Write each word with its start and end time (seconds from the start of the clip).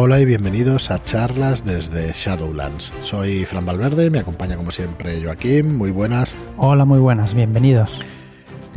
Hola 0.00 0.20
y 0.20 0.24
bienvenidos 0.24 0.92
a 0.92 1.02
charlas 1.02 1.64
desde 1.64 2.12
Shadowlands. 2.12 2.92
Soy 3.02 3.44
Fran 3.44 3.66
Valverde, 3.66 4.10
me 4.10 4.20
acompaña 4.20 4.56
como 4.56 4.70
siempre 4.70 5.20
Joaquín. 5.20 5.76
Muy 5.76 5.90
buenas. 5.90 6.36
Hola, 6.56 6.84
muy 6.84 7.00
buenas, 7.00 7.34
bienvenidos. 7.34 8.00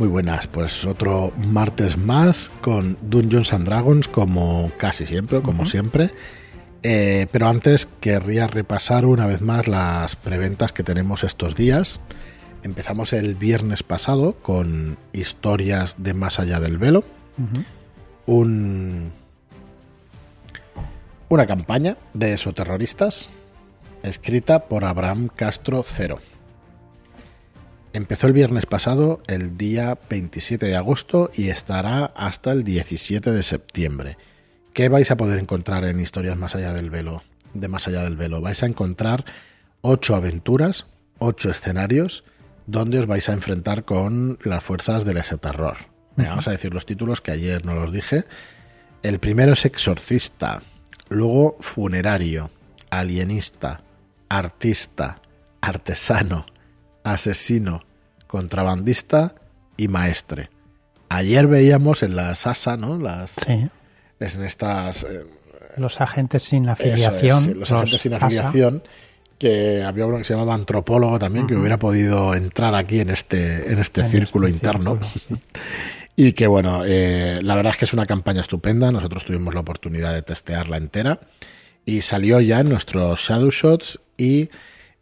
Muy 0.00 0.08
buenas, 0.08 0.48
pues 0.48 0.84
otro 0.84 1.32
martes 1.36 1.96
más 1.96 2.50
con 2.60 2.98
Dungeons 3.02 3.52
and 3.52 3.66
Dragons 3.66 4.08
como 4.08 4.72
casi 4.78 5.06
siempre, 5.06 5.40
como 5.42 5.64
siempre. 5.64 6.10
Eh, 6.82 7.28
pero 7.30 7.46
antes 7.46 7.86
querría 8.00 8.48
repasar 8.48 9.06
una 9.06 9.28
vez 9.28 9.40
más 9.40 9.68
las 9.68 10.16
preventas 10.16 10.72
que 10.72 10.82
tenemos 10.82 11.22
estos 11.22 11.54
días. 11.54 12.00
Empezamos 12.64 13.12
el 13.12 13.36
viernes 13.36 13.84
pasado 13.84 14.32
con 14.42 14.98
historias 15.12 16.02
de 16.02 16.14
Más 16.14 16.40
allá 16.40 16.58
del 16.58 16.78
velo. 16.78 17.04
Un, 18.26 19.12
una 21.32 21.46
campaña 21.46 21.96
de 22.12 22.34
esoterroristas 22.34 23.30
escrita 24.02 24.66
por 24.66 24.84
Abraham 24.84 25.30
Castro 25.34 25.82
Cero. 25.82 26.18
Empezó 27.94 28.26
el 28.26 28.34
viernes 28.34 28.66
pasado, 28.66 29.22
el 29.28 29.56
día 29.56 29.98
27 30.10 30.66
de 30.66 30.76
agosto, 30.76 31.30
y 31.34 31.48
estará 31.48 32.04
hasta 32.04 32.52
el 32.52 32.64
17 32.64 33.30
de 33.30 33.42
septiembre. 33.42 34.18
¿Qué 34.74 34.90
vais 34.90 35.10
a 35.10 35.16
poder 35.16 35.38
encontrar 35.38 35.84
en 35.84 36.00
Historias 36.00 36.36
Más 36.36 36.54
Allá 36.54 36.74
del 36.74 36.90
Velo? 36.90 37.22
De 37.54 37.66
Más 37.66 37.88
Allá 37.88 38.02
del 38.02 38.16
Velo. 38.16 38.42
Vais 38.42 38.62
a 38.62 38.66
encontrar 38.66 39.24
ocho 39.80 40.14
aventuras, 40.14 40.84
ocho 41.18 41.50
escenarios, 41.50 42.24
donde 42.66 42.98
os 42.98 43.06
vais 43.06 43.30
a 43.30 43.32
enfrentar 43.32 43.86
con 43.86 44.38
las 44.44 44.62
fuerzas 44.62 45.06
del 45.06 45.16
ese 45.16 45.38
terror. 45.38 45.78
Vamos 46.14 46.46
a 46.46 46.50
decir 46.50 46.74
los 46.74 46.84
títulos 46.84 47.22
que 47.22 47.30
ayer 47.30 47.64
no 47.64 47.74
los 47.74 47.90
dije. 47.90 48.26
El 49.02 49.18
primero 49.18 49.54
es 49.54 49.64
Exorcista, 49.64 50.62
luego 51.12 51.56
Funerario, 51.60 52.50
Alienista, 52.90 53.82
Artista, 54.28 55.20
Artesano, 55.60 56.46
Asesino, 57.04 57.82
Contrabandista 58.26 59.34
y 59.76 59.88
Maestre. 59.88 60.50
Ayer 61.08 61.46
veíamos 61.46 62.02
en 62.02 62.16
la 62.16 62.34
SASA, 62.34 62.76
¿no? 62.76 62.98
Las, 62.98 63.32
Sí. 63.46 63.68
es 64.20 64.34
en 64.36 64.44
estas 64.44 65.02
eh, 65.04 65.24
Los 65.76 66.00
agentes 66.00 66.42
sin 66.42 66.64
es, 66.64 66.70
afiliación. 66.70 67.44
sí, 67.44 67.54
los 67.54 67.70
agentes 67.70 68.00
sin 68.00 68.14
afiliación 68.14 68.82
que 69.38 69.82
había 69.82 70.06
uno 70.06 70.18
que 70.18 70.24
se 70.24 70.34
llamaba 70.34 70.54
antropólogo 70.54 71.18
también 71.18 71.46
que 71.48 71.56
hubiera 71.56 71.76
podido 71.78 72.32
entrar 72.34 72.74
aquí 72.76 73.00
en 73.00 73.10
este 73.10 73.72
en 73.72 73.78
este 73.80 74.02
En 74.02 74.06
círculo 74.10 74.46
este 74.46 74.56
interno 74.58 74.98
círculo, 75.02 75.40
sí. 75.40 75.58
y 76.16 76.32
que 76.32 76.46
bueno 76.46 76.82
eh, 76.84 77.40
la 77.42 77.54
verdad 77.54 77.72
es 77.72 77.78
que 77.78 77.84
es 77.84 77.92
una 77.92 78.06
campaña 78.06 78.40
estupenda 78.42 78.90
nosotros 78.92 79.24
tuvimos 79.24 79.54
la 79.54 79.60
oportunidad 79.60 80.12
de 80.14 80.22
testearla 80.22 80.76
entera 80.76 81.20
y 81.84 82.02
salió 82.02 82.40
ya 82.40 82.60
en 82.60 82.68
nuestros 82.68 83.20
Shadow 83.20 83.50
Shots 83.50 84.00
y 84.16 84.50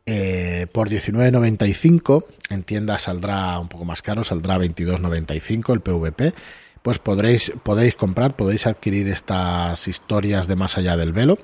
eh, 0.07 0.67
por 0.73 0.89
19.95 0.89 2.25
en 2.49 2.63
tienda 2.65 2.99
saldrá 2.99 3.59
un 3.59 3.69
poco 3.69 3.85
más 3.85 4.03
caro, 4.03 4.25
saldrá 4.25 4.59
22.95 4.59 5.73
el 5.73 5.81
PVP. 5.81 6.35
Pues 6.83 6.99
podréis, 6.99 7.53
podéis 7.63 7.95
comprar, 7.95 8.37
podéis 8.37 8.67
adquirir 8.67 9.07
estas 9.09 9.87
historias 9.87 10.49
de 10.49 10.57
más 10.57 10.79
allá 10.79 10.97
del 10.97 11.13
velo 11.13 11.39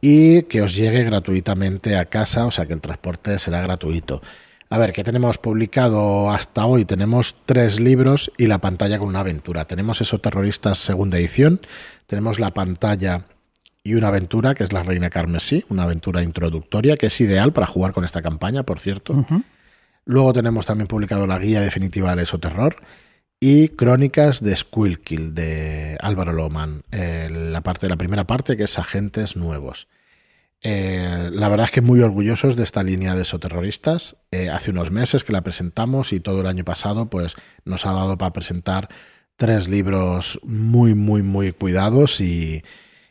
y 0.00 0.42
que 0.42 0.60
os 0.60 0.74
llegue 0.74 1.04
gratuitamente 1.04 1.96
a 1.96 2.06
casa, 2.06 2.46
o 2.46 2.50
sea 2.50 2.66
que 2.66 2.74
el 2.74 2.80
transporte 2.80 3.38
será 3.38 3.60
gratuito. 3.60 4.20
A 4.68 4.78
ver, 4.78 4.92
¿qué 4.92 5.04
tenemos 5.04 5.38
publicado 5.38 6.30
hasta 6.30 6.66
hoy? 6.66 6.84
Tenemos 6.84 7.36
tres 7.46 7.78
libros 7.78 8.32
y 8.36 8.46
la 8.46 8.58
pantalla 8.58 8.98
con 8.98 9.08
una 9.08 9.20
aventura. 9.20 9.64
Tenemos 9.64 10.00
eso 10.00 10.18
Terroristas 10.18 10.78
segunda 10.78 11.18
edición, 11.18 11.60
tenemos 12.08 12.40
la 12.40 12.52
pantalla 12.52 13.26
y 13.84 13.94
una 13.94 14.08
aventura 14.08 14.56
que 14.56 14.64
es 14.64 14.72
la 14.72 14.82
Reina 14.82 15.08
Carmesí, 15.08 15.64
una 15.68 15.84
aventura 15.84 16.24
introductoria 16.24 16.96
que 16.96 17.06
es 17.06 17.20
ideal 17.20 17.52
para 17.52 17.68
jugar 17.68 17.92
con 17.92 18.04
esta 18.04 18.22
campaña, 18.22 18.64
por 18.64 18.80
cierto. 18.80 19.24
Luego 20.04 20.32
tenemos 20.32 20.66
también 20.66 20.88
publicado 20.88 21.28
la 21.28 21.38
guía 21.38 21.60
definitiva 21.60 22.10
del 22.10 22.20
Esoterror 22.20 22.76
y 23.38 23.68
Crónicas 23.68 24.42
de 24.42 24.56
Squilkill 24.56 25.32
de 25.34 25.96
Álvaro 26.00 26.32
Loman, 26.32 26.82
eh, 26.90 27.28
la 27.30 27.60
parte 27.60 27.88
la 27.88 27.96
primera 27.96 28.24
parte 28.24 28.56
que 28.56 28.64
es 28.64 28.78
Agentes 28.80 29.36
Nuevos. 29.36 29.86
Eh, 30.68 31.30
la 31.32 31.48
verdad 31.48 31.66
es 31.66 31.70
que 31.70 31.80
muy 31.80 32.00
orgullosos 32.00 32.56
de 32.56 32.64
esta 32.64 32.82
línea 32.82 33.14
de 33.14 33.22
esoterroristas. 33.22 34.16
Eh, 34.32 34.48
hace 34.48 34.72
unos 34.72 34.90
meses 34.90 35.22
que 35.22 35.32
la 35.32 35.42
presentamos 35.42 36.12
y 36.12 36.18
todo 36.18 36.40
el 36.40 36.48
año 36.48 36.64
pasado 36.64 37.08
pues 37.08 37.36
nos 37.64 37.86
ha 37.86 37.92
dado 37.92 38.18
para 38.18 38.32
presentar 38.32 38.88
tres 39.36 39.68
libros 39.68 40.40
muy 40.42 40.96
muy 40.96 41.22
muy 41.22 41.52
cuidados 41.52 42.20
y, 42.20 42.64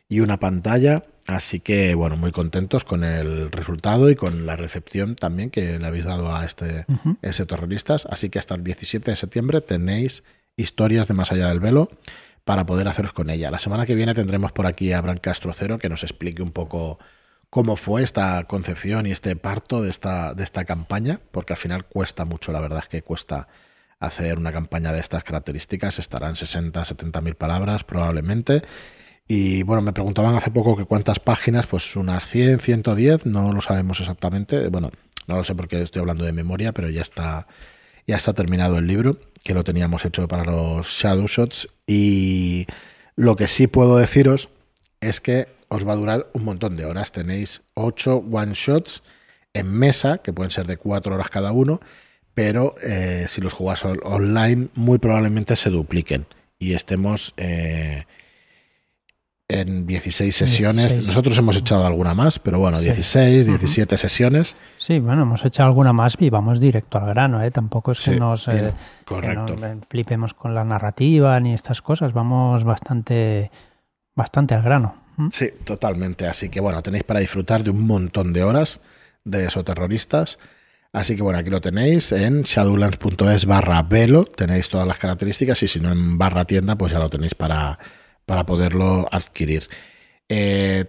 y 0.10 0.20
una 0.20 0.38
pantalla. 0.38 1.06
Así 1.28 1.62
que, 1.62 1.96
bueno, 1.96 2.18
muy 2.18 2.34
contentos 2.34 2.84
con 2.84 3.06
el 3.06 3.50
resultado 3.54 4.10
y 4.10 4.18
con 4.18 4.46
la 4.46 4.58
recepción 4.58 5.16
también 5.16 5.50
que 5.50 5.80
le 5.80 5.88
habéis 5.88 6.04
dado 6.04 6.36
a 6.36 6.44
este 6.44 6.84
Ujú. 6.90 7.16
ese 7.22 7.46
terroristas. 7.46 8.06
Así 8.12 8.30
que 8.30 8.38
hasta 8.38 8.56
el 8.56 8.66
17 8.66 9.12
de 9.12 9.16
septiembre 9.16 9.62
tenéis 9.62 10.24
historias 10.58 11.08
de 11.08 11.14
Más 11.14 11.32
Allá 11.32 11.48
del 11.48 11.62
Velo 11.62 11.90
para 12.44 12.66
poder 12.66 12.90
haceros 12.90 13.14
con 13.14 13.30
ella. 13.30 13.50
La 13.50 13.60
semana 13.60 13.86
que 13.86 13.96
viene 13.96 14.14
tendremos 14.14 14.52
por 14.52 14.66
aquí 14.66 14.92
a 14.92 15.00
Bran 15.00 15.20
Castro 15.20 15.54
Cero 15.56 15.80
que 15.80 15.88
nos 15.88 16.04
explique 16.04 16.44
un 16.44 16.52
poco 16.52 17.00
cómo 17.50 17.78
fue 17.78 18.04
esta 18.04 18.44
concepción 18.46 19.08
y 19.08 19.12
este 19.12 19.36
parto 19.36 19.82
de 19.82 19.90
esta, 19.90 20.34
de 20.34 20.44
esta 20.44 20.66
campaña, 20.66 21.20
porque 21.32 21.54
al 21.54 21.58
final 21.58 21.86
cuesta 21.86 22.26
mucho, 22.26 22.52
la 22.52 22.62
verdad 22.62 22.80
es 22.84 22.90
que 22.90 23.02
cuesta 23.02 23.48
hacer 24.00 24.38
una 24.38 24.52
campaña 24.52 24.92
de 24.92 25.00
estas 25.00 25.24
características, 25.24 26.00
estarán 26.00 26.36
60, 26.36 26.84
70 26.84 27.22
mil 27.22 27.36
palabras 27.36 27.84
probablemente. 27.84 28.62
Y 29.28 29.64
bueno, 29.64 29.82
me 29.82 29.94
preguntaban 29.94 30.36
hace 30.36 30.52
poco 30.52 30.76
que 30.76 30.86
cuántas 30.86 31.20
páginas, 31.20 31.66
pues 31.66 31.96
unas 31.96 32.28
100, 32.30 32.60
110, 32.60 33.26
no 33.26 33.52
lo 33.52 33.62
sabemos 33.62 34.00
exactamente. 34.00 34.68
Bueno, 34.68 34.92
no 35.28 35.38
lo 35.38 35.44
sé 35.44 35.56
porque 35.56 35.82
estoy 35.82 36.02
hablando 36.02 36.26
de 36.26 36.32
memoria, 36.32 36.74
pero 36.74 36.90
ya 36.90 37.02
está, 37.02 37.48
ya 38.06 38.18
está 38.18 38.34
terminado 38.34 38.78
el 38.78 38.86
libro, 38.86 39.18
que 39.44 39.56
lo 39.56 39.64
teníamos 39.64 40.06
hecho 40.06 40.28
para 40.28 40.46
los 40.46 40.88
Shadow 40.88 41.28
Shots. 41.28 41.70
Y 41.88 42.68
lo 43.16 43.36
que 43.36 43.48
sí 43.48 43.66
puedo 43.66 43.98
deciros 43.98 44.50
es 45.02 45.22
que 45.22 45.55
os 45.70 45.88
va 45.88 45.94
a 45.94 45.96
durar 45.98 46.28
un 46.34 46.44
montón 46.46 46.76
de 46.78 46.86
horas. 46.86 47.12
Tenéis 47.12 47.62
8 47.74 48.18
one 48.32 48.54
shots 48.54 49.04
en 49.54 49.72
mesa, 49.72 50.20
que 50.20 50.34
pueden 50.34 50.52
ser 50.52 50.68
de 50.68 50.78
4 50.78 51.16
horas 51.16 51.30
cada 51.30 51.52
uno, 51.52 51.80
pero 52.34 52.76
eh, 52.84 53.26
si 53.28 53.42
los 53.42 53.54
jugáis 53.54 53.84
on- 53.86 54.00
online, 54.04 54.68
muy 54.76 54.98
probablemente 54.98 55.56
se 55.56 55.70
dupliquen 55.70 56.26
y 56.60 56.74
estemos 56.74 57.34
eh, 57.38 58.06
en 59.48 59.86
16 59.86 60.36
sesiones. 60.36 60.88
16. 60.88 61.08
Nosotros 61.08 61.38
hemos 61.38 61.56
echado 61.56 61.86
alguna 61.86 62.14
más, 62.16 62.40
pero 62.40 62.60
bueno, 62.60 62.80
Sí. 62.80 62.86
16, 62.86 63.46
17 63.46 63.96
sesiones. 63.98 64.56
Sí, 64.78 65.00
bueno, 65.00 65.22
hemos 65.22 65.46
hecho 65.46 65.64
alguna 65.64 65.94
más 65.94 66.16
y 66.20 66.30
vamos 66.32 66.60
directo 66.60 66.98
al 66.98 67.06
grano, 67.08 67.42
¿eh? 67.44 67.52
Tampoco 67.52 67.92
es 67.92 68.00
que 68.00 68.14
Sí, 68.14 68.20
nos, 68.20 68.48
eh, 68.48 68.74
que 69.00 69.06
correcto. 69.06 69.56
no, 69.56 69.68
eh, 69.68 69.78
flipemos 69.88 70.34
con 70.34 70.56
la 70.56 70.64
narrativa 70.66 71.40
ni 71.40 71.54
estas 71.54 71.82
cosas, 71.84 72.12
vamos 72.14 72.64
bastante, 72.64 73.52
bastante 74.16 74.56
al 74.56 74.64
grano. 74.64 74.96
Sí, 75.32 75.50
totalmente. 75.64 76.28
Así 76.28 76.50
que 76.50 76.60
bueno, 76.60 76.82
tenéis 76.84 77.04
para 77.04 77.20
disfrutar 77.20 77.64
de 77.64 77.70
un 77.70 77.82
montón 77.82 78.34
de 78.34 78.44
horas 78.44 78.82
de 79.24 79.46
esoterroristas. 79.46 80.38
Así 80.92 81.16
que 81.16 81.22
bueno, 81.22 81.40
aquí 81.40 81.50
lo 81.50 81.62
tenéis 81.62 82.12
en 82.12 82.44
shadowlands.es 82.44 83.46
barra 83.46 83.82
velo, 83.84 84.26
tenéis 84.26 84.70
todas 84.70 84.88
las 84.88 84.98
características 84.98 85.62
y 85.64 85.68
si 85.68 85.80
no 85.80 85.92
en 85.92 86.18
barra 86.18 86.46
tienda, 86.46 86.78
pues 86.78 86.94
ya 86.94 87.00
lo 87.00 87.10
tenéis 87.10 87.36
para, 87.36 87.78
para 88.26 88.46
poderlo 88.46 89.08
adquirir. 89.12 89.68
Eh, 90.30 90.86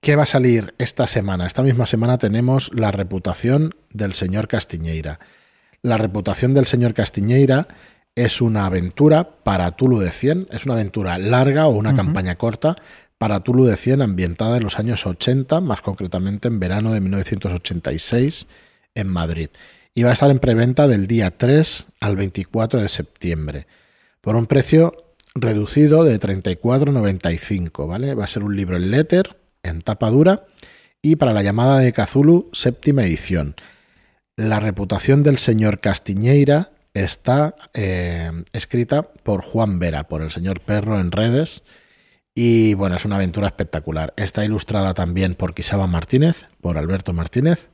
¿Qué 0.00 0.16
va 0.16 0.24
a 0.24 0.26
salir 0.26 0.74
esta 0.78 1.06
semana? 1.06 1.46
Esta 1.46 1.62
misma 1.62 1.86
semana 1.86 2.18
tenemos 2.18 2.70
la 2.74 2.90
reputación 2.90 3.74
del 3.90 4.14
señor 4.14 4.48
Castiñeira. 4.48 5.20
La 5.80 5.96
reputación 5.96 6.54
del 6.54 6.66
señor 6.66 6.92
Castiñeira 6.92 7.68
es 8.14 8.40
una 8.40 8.66
aventura 8.66 9.36
para 9.42 9.70
Tulu 9.70 10.00
de 10.00 10.10
100, 10.10 10.48
es 10.50 10.64
una 10.64 10.74
aventura 10.74 11.18
larga 11.18 11.66
o 11.66 11.70
una 11.70 11.94
campaña 11.94 12.36
corta 12.36 12.76
para 13.18 13.40
Tulu 13.40 13.64
de 13.64 13.76
100 13.76 14.02
ambientada 14.02 14.56
en 14.56 14.64
los 14.64 14.78
años 14.78 15.06
80, 15.06 15.60
más 15.60 15.80
concretamente 15.80 16.48
en 16.48 16.60
verano 16.60 16.92
de 16.92 17.00
1986 17.00 18.46
en 18.94 19.08
Madrid. 19.08 19.48
Y 19.94 20.02
va 20.02 20.10
a 20.10 20.12
estar 20.14 20.30
en 20.30 20.38
preventa 20.38 20.88
del 20.88 21.06
día 21.06 21.30
3 21.36 21.86
al 22.00 22.16
24 22.16 22.80
de 22.80 22.88
septiembre 22.88 23.66
por 24.20 24.36
un 24.36 24.46
precio 24.46 25.14
reducido 25.34 26.04
de 26.04 26.20
34,95, 26.20 27.86
¿vale? 27.86 28.14
Va 28.14 28.24
a 28.24 28.28
ser 28.28 28.42
un 28.42 28.56
libro 28.56 28.76
en 28.76 28.90
letter, 28.90 29.36
en 29.62 29.82
tapa 29.82 30.10
dura 30.10 30.44
y 31.00 31.16
para 31.16 31.32
la 31.32 31.42
llamada 31.42 31.78
de 31.78 31.92
Cthulhu, 31.92 32.50
séptima 32.52 33.04
edición. 33.04 33.56
La 34.36 34.60
reputación 34.60 35.22
del 35.22 35.38
señor 35.38 35.80
Castiñeira 35.80 36.71
está 36.94 37.54
eh, 37.74 38.30
escrita 38.52 39.02
por 39.02 39.42
Juan 39.42 39.78
Vera, 39.78 40.04
por 40.04 40.22
el 40.22 40.30
señor 40.30 40.60
Perro 40.60 41.00
en 41.00 41.12
redes. 41.12 41.62
Y 42.34 42.74
bueno, 42.74 42.96
es 42.96 43.04
una 43.04 43.16
aventura 43.16 43.48
espectacular. 43.48 44.14
Está 44.16 44.44
ilustrada 44.44 44.94
también 44.94 45.34
por 45.34 45.54
Quisaba 45.54 45.86
Martínez, 45.86 46.46
por 46.60 46.78
Alberto 46.78 47.12
Martínez. 47.12 47.68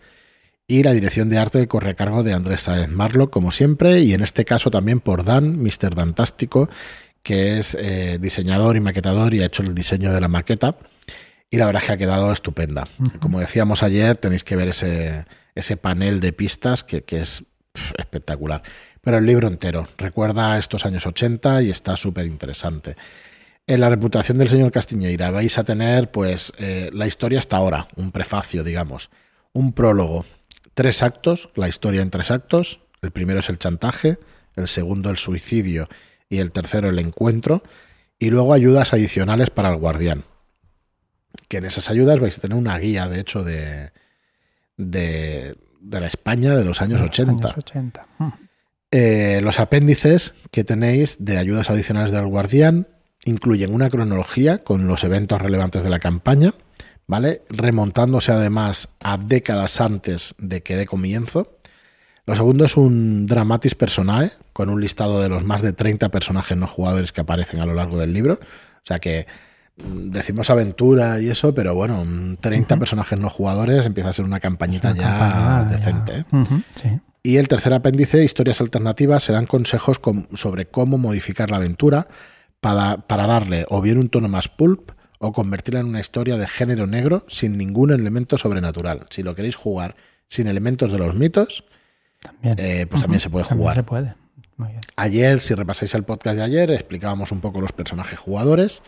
Y 0.67 0.83
la 0.83 0.93
dirección 0.93 1.31
de 1.31 1.39
arte 1.39 1.67
corre 1.67 1.91
a 1.91 1.95
cargo 1.95 2.23
de 2.23 2.35
Andrés 2.35 2.63
Sáez 2.63 2.89
Marlock, 2.89 3.31
como 3.31 3.53
siempre. 3.53 4.01
Y 4.03 4.13
en 4.13 4.23
este 4.23 4.45
caso 4.45 4.71
también 4.71 5.01
por 5.01 5.25
Dan, 5.25 5.63
Mr. 5.63 5.95
Dantástico, 5.95 6.69
que 7.23 7.59
es 7.59 7.77
eh, 7.79 8.19
diseñador 8.21 8.77
y 8.77 8.81
maquetador 8.81 9.33
y 9.33 9.43
ha 9.43 9.47
hecho 9.47 9.63
el 9.63 9.75
diseño 9.75 10.13
de 10.13 10.21
la 10.21 10.29
maqueta. 10.29 10.77
y 11.51 11.57
la 11.57 11.67
verdad 11.67 11.83
es 11.83 11.87
que 11.87 11.93
ha 11.95 11.97
quedado 11.97 12.33
estupenda. 12.33 12.89
Como 13.21 13.41
decíamos 13.41 13.83
ayer, 13.83 14.17
tenéis 14.17 14.45
que 14.45 14.57
ver 14.57 14.69
ese, 14.69 15.25
ese 15.55 15.77
panel 15.77 16.21
de 16.21 16.33
pistas 16.33 16.85
que, 16.85 17.05
es 17.09 17.45
espectacular. 17.97 18.63
Pero 19.09 19.21
el 19.21 19.25
libro 19.25 19.49
entero 19.49 19.89
recuerda 19.97 20.59
estos 20.59 20.85
años 20.85 21.07
80 21.07 21.63
y 21.63 21.71
está 21.71 21.97
súper 21.97 22.27
interesante. 22.27 22.95
En 23.67 23.81
la 23.81 23.89
reputación 23.89 24.37
del 24.37 24.51
señor 24.51 24.71
Castiñeira 24.71 25.31
vais 25.31 25.57
a 25.57 25.65
tener 25.65 26.11
pues 26.11 26.53
eh, 26.59 26.91
la 26.93 27.07
historia 27.07 27.39
hasta 27.39 27.57
ahora, 27.57 27.89
un 27.97 28.13
prefacio, 28.13 28.63
digamos, 28.63 29.09
un 29.55 29.73
prólogo, 29.73 30.27
tres 30.75 31.03
actos, 31.03 31.49
la 31.55 31.71
historia 31.71 32.03
en 32.03 32.11
tres 32.11 32.31
actos. 32.31 32.81
El 33.01 33.11
primero 33.11 33.41
es 33.41 33.49
el 33.49 33.59
chantaje, 33.59 34.19
el 34.57 34.69
segundo 34.69 35.09
el 35.09 35.17
suicidio 35.17 35.89
y 36.29 36.41
el 36.41 36.53
tercero 36.53 36.91
el 36.91 36.99
encuentro. 36.99 37.63
Y 38.19 38.29
luego 38.29 38.53
ayudas 38.53 38.93
adicionales 38.93 39.49
para 39.49 39.71
el 39.71 39.77
guardián. 39.77 40.25
Que 41.49 41.57
en 41.57 41.65
esas 41.65 41.89
ayudas 41.89 42.21
vais 42.21 42.37
a 42.37 42.43
tener 42.43 42.59
una 42.59 42.77
guía, 42.77 43.09
de 43.09 43.21
hecho, 43.21 43.43
de, 43.43 43.91
de, 44.77 45.57
la 45.81 46.07
España 46.07 46.55
de 46.55 46.65
los 46.67 46.83
años 46.83 47.01
80. 47.01 47.55
Mm. 48.19 48.48
Eh, 48.91 49.41
los 49.43 49.61
apéndices 49.61 50.35
que 50.51 50.65
tenéis 50.65 51.23
de 51.23 51.37
ayudas 51.37 51.69
adicionales 51.69 52.11
del 52.11 52.27
guardián 52.27 52.89
incluyen 53.25 53.75
una 53.75 53.91
cronología 53.91 54.59
con 54.59 54.87
los 54.87 55.05
eventos 55.05 55.43
relevantes 55.43 55.83
de 55.83 55.91
la 55.91 55.99
campaña, 55.99 56.55
¿vale? 57.07 57.43
Remontándose 57.51 58.33
además 58.33 58.89
a 59.01 59.19
décadas 59.19 59.81
antes 59.81 60.35
de 60.39 60.63
que 60.63 60.77
dé 60.77 60.87
comienzo. 60.87 61.59
Lo 62.25 62.35
segundo 62.35 62.65
es 62.65 62.77
un 62.77 63.27
dramatis 63.27 63.75
personae, 63.75 64.33
con 64.53 64.71
un 64.71 64.81
listado 64.81 65.21
de 65.21 65.29
los 65.29 65.45
más 65.45 65.63
de 65.63 65.73
30 65.73 66.09
personajes 66.09 66.57
no 66.57 66.67
jugadores 66.67 67.13
que 67.13 67.21
aparecen 67.21 67.61
a 67.61 67.67
lo 67.67 67.75
largo 67.75 67.99
del 67.99 68.13
libro. 68.13 68.35
O 68.35 68.87
sea 68.87 68.99
que 68.99 69.27
decimos 69.77 70.51
aventura 70.51 71.21
y 71.21 71.29
eso, 71.29 71.55
pero 71.55 71.75
bueno, 71.75 72.05
30 72.41 72.77
personajes 72.79 73.19
no 73.19 73.31
jugadores 73.31 73.87
empieza 73.87 74.11
a 74.11 74.13
ser 74.15 74.25
una 74.25 74.41
campañita 74.41 74.95
ya 74.95 75.67
decente. 75.71 76.25
¿eh? 76.33 77.01
Y 77.29 77.37
el 77.37 77.47
tercer 77.47 77.75
apéndice, 77.75 78.25
historias 78.25 78.63
alternativas, 78.63 79.23
se 79.23 79.35
dan 79.35 79.45
consejos 79.45 80.01
sobre 80.33 80.65
cómo 80.65 80.97
modificar 80.97 81.51
la 81.51 81.59
aventura 81.59 82.09
para, 82.59 83.07
para 83.07 83.27
darle 83.27 83.67
o 83.69 83.83
bien 83.83 83.99
un 83.99 84.09
tono 84.09 84.31
más 84.31 84.49
pulp 84.49 84.93
o 85.19 85.35
convertirla 85.35 85.81
en 85.81 85.89
una 85.89 86.01
historia 86.01 86.39
de 86.39 86.47
género 86.47 86.87
negro 86.87 87.27
sin 87.29 87.59
ningún 87.59 87.91
elemento 87.91 88.39
sobrenatural. 88.39 89.05
Si 89.11 89.23
lo 89.23 89.35
queréis 89.35 89.57
jugar 89.57 89.95
sin 90.27 90.47
elementos 90.47 90.91
de 90.91 90.97
los 90.97 91.15
mitos, 91.15 91.65
también. 92.23 92.57
Eh, 92.57 92.87
pues 92.87 93.03
también 93.03 93.21
se 93.21 93.29
puede 93.29 93.45
jugar. 93.45 93.77
Se 93.77 93.83
puede. 93.83 94.15
Ayer, 94.97 95.43
si 95.43 95.53
repasáis 95.53 95.95
el 95.95 96.05
podcast 96.05 96.37
de 96.37 96.45
ayer, 96.45 96.71
explicábamos 96.71 97.31
un 97.31 97.43
poco 97.43 97.61
los 97.61 97.73
personajes 97.73 98.19
jugadores 98.19 98.83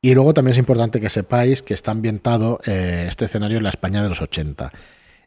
y 0.00 0.14
luego 0.14 0.34
también 0.34 0.52
es 0.52 0.58
importante 0.58 1.00
que 1.00 1.10
sepáis 1.10 1.62
que 1.62 1.74
está 1.74 1.90
ambientado 1.90 2.60
eh, 2.64 3.06
este 3.08 3.24
escenario 3.24 3.56
en 3.56 3.64
la 3.64 3.70
España 3.70 4.04
de 4.04 4.08
los 4.08 4.22
80. 4.22 4.72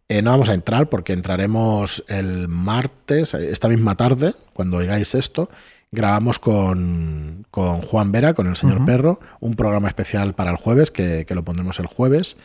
Eh, 0.08 0.22
no 0.22 0.32
vamos 0.32 0.50
a 0.50 0.54
entrar 0.54 0.88
porque 0.88 1.14
entraremos 1.14 2.04
el 2.08 2.48
martes, 2.48 3.34
esta 3.34 3.68
misma 3.68 3.96
tarde, 3.96 4.36
cuando 4.54 4.78
oigáis 4.78 5.16
esto. 5.16 5.50
Grabamos 5.92 6.40
con, 6.40 7.46
Juan 7.52 8.12
Vera, 8.12 8.34
con 8.34 8.48
el 8.48 8.56
señor 8.56 8.86
Perro, 8.86 9.20
un 9.40 9.56
programa 9.56 9.88
especial 9.88 10.34
para 10.34 10.52
el 10.52 10.58
jueves, 10.58 10.92
que, 10.92 11.26
lo 11.30 11.44
pondremos 11.44 11.80
el 11.80 11.88
jueves. 11.88 12.38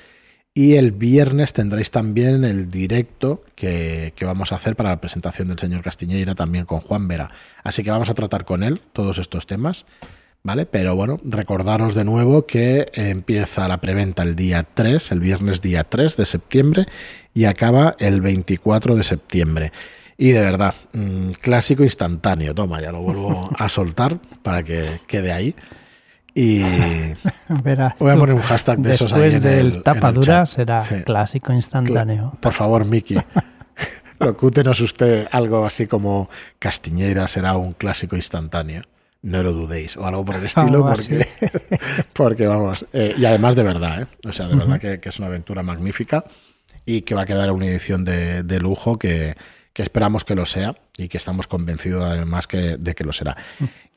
Y 0.54 0.74
el 0.74 0.92
viernes 0.92 1.52
tendréis 1.52 1.90
también 1.90 2.44
el 2.44 2.70
directo 2.70 3.44
que, 3.54 4.14
que, 4.16 4.24
vamos 4.24 4.52
a 4.52 4.56
hacer 4.56 4.74
para 4.76 4.90
la 4.90 5.00
presentación 5.00 5.48
del 5.48 5.58
señor 5.58 5.82
Castiñeira 5.82 6.34
también 6.34 6.64
con 6.64 6.80
Juan 6.80 7.08
Vera. 7.08 7.30
Así 7.62 7.82
que 7.82 7.90
vamos 7.90 8.08
a 8.08 8.14
tratar 8.14 8.44
con 8.44 8.62
él 8.62 8.80
todos 8.92 9.18
estos 9.18 9.46
temas. 9.46 9.84
¿vale? 10.42 10.66
Pero 10.66 10.96
bueno, 10.96 11.20
recordaros 11.24 11.94
de 11.94 12.04
nuevo 12.04 12.46
que 12.46 12.90
empieza 12.94 13.68
la 13.68 13.80
preventa 13.80 14.22
el 14.22 14.36
día 14.36 14.66
3, 14.74 15.12
el 15.12 15.20
viernes 15.20 15.60
día 15.60 15.84
3 15.84 16.16
de 16.16 16.26
septiembre 16.26 16.86
y 17.35 17.44
acaba 17.44 17.97
el 17.99 18.21
24 18.21 18.97
de 18.97 19.05
septiembre. 19.05 19.73
Y 20.17 20.32
de 20.32 20.41
verdad, 20.41 20.75
mm, 20.93 21.31
clásico 21.41 21.82
instantáneo. 21.82 22.55
Toma, 22.55 22.81
ya 22.81 22.93
lo 22.93 23.00
vuelvo 23.00 23.50
a 23.56 23.69
soltar 23.71 24.19
para 24.43 24.62
que 24.62 24.87
quede 25.06 25.32
ahí. 25.32 25.55
Y 26.35 26.61
voy 27.49 28.11
a 28.11 28.17
poner 28.17 28.35
un 28.35 28.43
hashtag 28.43 28.79
de 28.79 28.93
esos 28.93 29.12
ahí 29.12 29.35
en 29.35 29.43
del 29.43 29.67
el, 29.67 29.82
tapadura 29.82 30.47
será 30.47 30.82
clásico 31.05 31.53
instantáneo. 31.53 32.35
Por 32.41 32.53
favor, 32.53 32.85
Miki. 32.85 33.17
Locútenos 34.19 34.81
usted 34.81 35.27
algo 35.32 35.65
así 35.65 35.87
como 35.87 36.29
Castiñera 36.59 37.27
será 37.27 37.56
un 37.56 37.73
clásico 37.73 38.17
instantáneo 38.17 38.82
no 39.23 39.43
lo 39.43 39.53
dudéis, 39.53 39.97
o 39.97 40.06
algo 40.06 40.25
por 40.25 40.37
el 40.37 40.47
estilo, 40.47 40.87
porque, 40.87 41.29
porque 42.12 42.47
vamos, 42.47 42.87
eh, 42.93 43.15
y 43.17 43.25
además 43.25 43.55
de 43.55 43.62
verdad, 43.62 44.03
¿eh? 44.03 44.06
o 44.27 44.32
sea, 44.32 44.49
de 44.49 44.56
verdad 44.56 44.81
que, 44.81 45.00
es 45.03 45.19
una 45.19 45.29
aventura 45.29 45.62
magnífica 45.62 46.25
y 46.87 47.03
que 47.03 47.15
va 47.15 47.23
a 47.23 47.27
quedar 47.27 47.50
una 47.53 47.67
edición 47.67 48.05
de, 48.05 48.59
lujo 48.61 48.99
que, 48.99 49.37
esperamos 49.75 50.25
que 50.25 50.35
lo 50.35 50.44
sea 50.44 50.77
y 50.99 51.09
que 51.09 51.17
estamos 51.17 51.47
convencidos 51.47 52.05
además 52.05 52.47
que, 52.47 52.77
de 52.77 52.94
que 52.94 53.03
lo 53.03 53.12
será. 53.12 53.37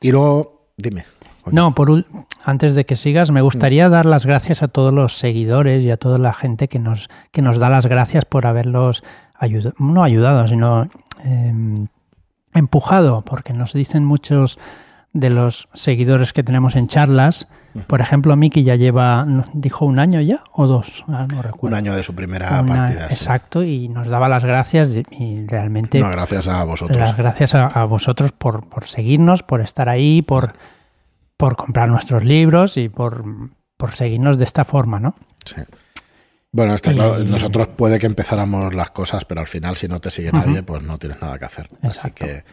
Y 0.00 0.12
luego, 0.12 0.70
dime. 0.78 1.04
No, 1.52 1.74
por 1.74 2.06
antes 2.42 2.74
de 2.74 2.86
que 2.86 2.96
sigas, 2.96 3.30
me 3.30 3.42
gustaría 3.42 3.88
dar 3.88 4.06
las 4.06 4.24
gracias 4.24 4.62
a 4.62 4.68
todos 4.68 4.94
los 4.94 5.18
seguidores 5.18 5.82
y 5.82 5.90
a 5.90 5.98
toda 5.98 6.18
la 6.18 6.32
gente 6.32 6.68
que 6.68 6.78
nos, 6.78 7.08
que 7.32 7.42
nos 7.42 7.58
da 7.58 7.68
las 7.68 7.86
gracias 7.86 8.24
por 8.24 8.46
haberlos 8.46 9.02
ayudado, 9.34 9.74
no 9.78 10.02
ayudado, 10.02 10.48
sino 10.48 10.88
em, 11.22 11.88
empujado, 12.54 13.22
porque 13.22 13.52
nos 13.52 13.74
dicen 13.74 14.04
muchos 14.04 14.58
de 15.14 15.30
los 15.30 15.68
seguidores 15.72 16.32
que 16.32 16.42
tenemos 16.42 16.74
en 16.74 16.88
charlas. 16.88 17.46
Por 17.86 18.00
ejemplo, 18.00 18.36
Miki 18.36 18.64
ya 18.64 18.74
lleva, 18.74 19.26
dijo 19.54 19.86
un 19.86 19.98
año 19.98 20.20
ya 20.20 20.42
o 20.52 20.66
dos, 20.66 21.04
ah, 21.08 21.26
no 21.32 21.40
recuerdo. 21.40 21.68
Un 21.68 21.74
año 21.74 21.94
de 21.94 22.02
su 22.02 22.14
primera 22.14 22.50
partida. 22.66 23.06
Exacto, 23.06 23.62
y 23.62 23.88
nos 23.88 24.08
daba 24.08 24.28
las 24.28 24.44
gracias 24.44 24.94
y 25.10 25.46
realmente... 25.46 26.00
No, 26.00 26.10
gracias 26.10 26.48
a 26.48 26.64
vosotros. 26.64 26.98
Las 26.98 27.16
gracias 27.16 27.54
a, 27.54 27.84
vosotros 27.84 28.32
por, 28.32 28.68
por, 28.68 28.86
seguirnos, 28.86 29.42
por 29.42 29.60
estar 29.60 29.88
ahí, 29.88 30.20
por, 30.20 30.52
por 31.36 31.56
comprar 31.56 31.88
nuestros 31.88 32.24
libros 32.24 32.76
y 32.76 32.88
por, 32.88 33.24
por 33.76 33.92
seguirnos 33.92 34.36
de 34.36 34.44
esta 34.44 34.64
forma, 34.64 34.98
¿no? 34.98 35.14
Sí. 35.44 35.62
Bueno, 36.50 36.76
nosotros 37.24 37.68
puede 37.68 37.98
que 37.98 38.06
empezáramos 38.06 38.74
las 38.74 38.90
cosas, 38.90 39.24
pero 39.24 39.40
al 39.40 39.48
final 39.48 39.76
si 39.76 39.88
no 39.88 40.00
te 40.00 40.10
sigue 40.10 40.30
nadie, 40.30 40.62
pues 40.62 40.82
no 40.82 40.98
tienes 40.98 41.20
nada 41.20 41.38
que 41.38 41.44
hacer. 41.44 41.68
Así 41.82 42.10
que... 42.12 42.44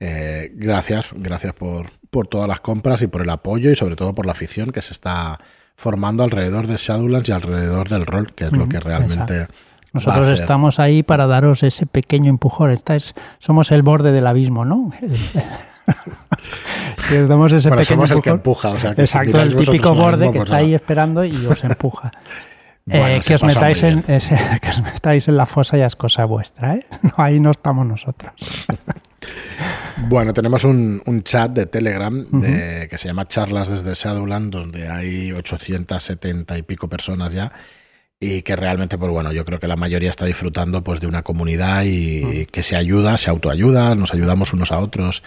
Eh, 0.00 0.52
gracias, 0.54 1.06
gracias 1.12 1.54
por, 1.54 1.90
por 2.10 2.28
todas 2.28 2.46
las 2.48 2.60
compras 2.60 3.02
y 3.02 3.06
por 3.06 3.22
el 3.22 3.30
apoyo 3.30 3.70
y 3.70 3.76
sobre 3.76 3.96
todo 3.96 4.14
por 4.14 4.26
la 4.26 4.32
afición 4.32 4.70
que 4.70 4.82
se 4.82 4.92
está 4.92 5.38
formando 5.76 6.22
alrededor 6.24 6.66
de 6.66 6.76
Shadowlands 6.76 7.28
y 7.28 7.32
alrededor 7.32 7.88
del 7.88 8.06
rol, 8.06 8.32
que 8.34 8.46
es 8.46 8.52
lo 8.52 8.68
que 8.68 8.80
realmente... 8.80 9.46
Nosotros 9.92 10.28
estamos 10.40 10.78
ahí 10.78 11.02
para 11.02 11.26
daros 11.26 11.62
ese 11.62 11.86
pequeño 11.86 12.28
empujón. 12.28 12.70
Estáis, 12.72 13.14
somos 13.38 13.72
el 13.72 13.82
borde 13.82 14.12
del 14.12 14.26
abismo, 14.26 14.64
¿no? 14.64 14.92
y 17.10 17.14
damos 17.26 17.52
ese 17.52 17.70
pequeño 17.70 18.04
el 18.04 18.22
que 18.22 18.30
empuja. 18.30 18.74
Exacto, 18.96 19.40
el 19.40 19.56
típico 19.56 19.94
borde 19.94 20.26
que 20.26 20.38
pues 20.38 20.44
está 20.44 20.56
ahí 20.56 20.74
esperando 20.74 21.24
y 21.24 21.46
os 21.46 21.64
empuja. 21.64 22.12
Eh, 22.90 23.20
que, 23.22 23.34
os 23.34 23.44
metáis 23.44 23.82
en, 23.82 24.02
que 24.62 24.70
os 24.70 24.80
metáis 24.80 25.28
en 25.28 25.36
la 25.36 25.44
fosa 25.44 25.76
ya 25.76 25.84
es 25.84 25.94
cosa 25.94 26.24
vuestra, 26.24 26.76
¿eh? 26.76 26.86
ahí 27.18 27.38
no 27.38 27.50
estamos 27.50 27.84
nosotros. 27.84 28.32
Bueno, 30.06 30.32
tenemos 30.32 30.64
un, 30.64 31.22
chat 31.24 31.50
de 31.50 31.66
Telegram 31.66 32.24
que 32.40 32.96
se 32.96 33.08
llama 33.08 33.26
Charlas 33.26 33.68
desde 33.68 33.94
Shadowland, 33.94 34.52
donde 34.52 34.88
hay 34.88 35.32
870 35.32 36.56
y 36.56 36.62
pico 36.62 36.88
personas 36.88 37.32
ya 37.32 37.52
y 38.20 38.42
que 38.42 38.56
realmente, 38.56 38.98
pues 38.98 39.10
bueno, 39.10 39.32
yo 39.32 39.44
creo 39.44 39.60
que 39.60 39.68
la 39.68 39.76
mayoría 39.76 40.10
está 40.10 40.24
disfrutando 40.24 40.82
pues 40.82 41.00
de 41.00 41.06
una 41.06 41.22
comunidad 41.22 41.84
y, 41.84 42.46
que 42.46 42.62
se 42.62 42.76
ayuda, 42.76 43.18
se 43.18 43.30
autoayuda, 43.30 43.94
nos 43.94 44.12
ayudamos 44.14 44.52
unos 44.52 44.72
a 44.72 44.78
otros. 44.78 45.22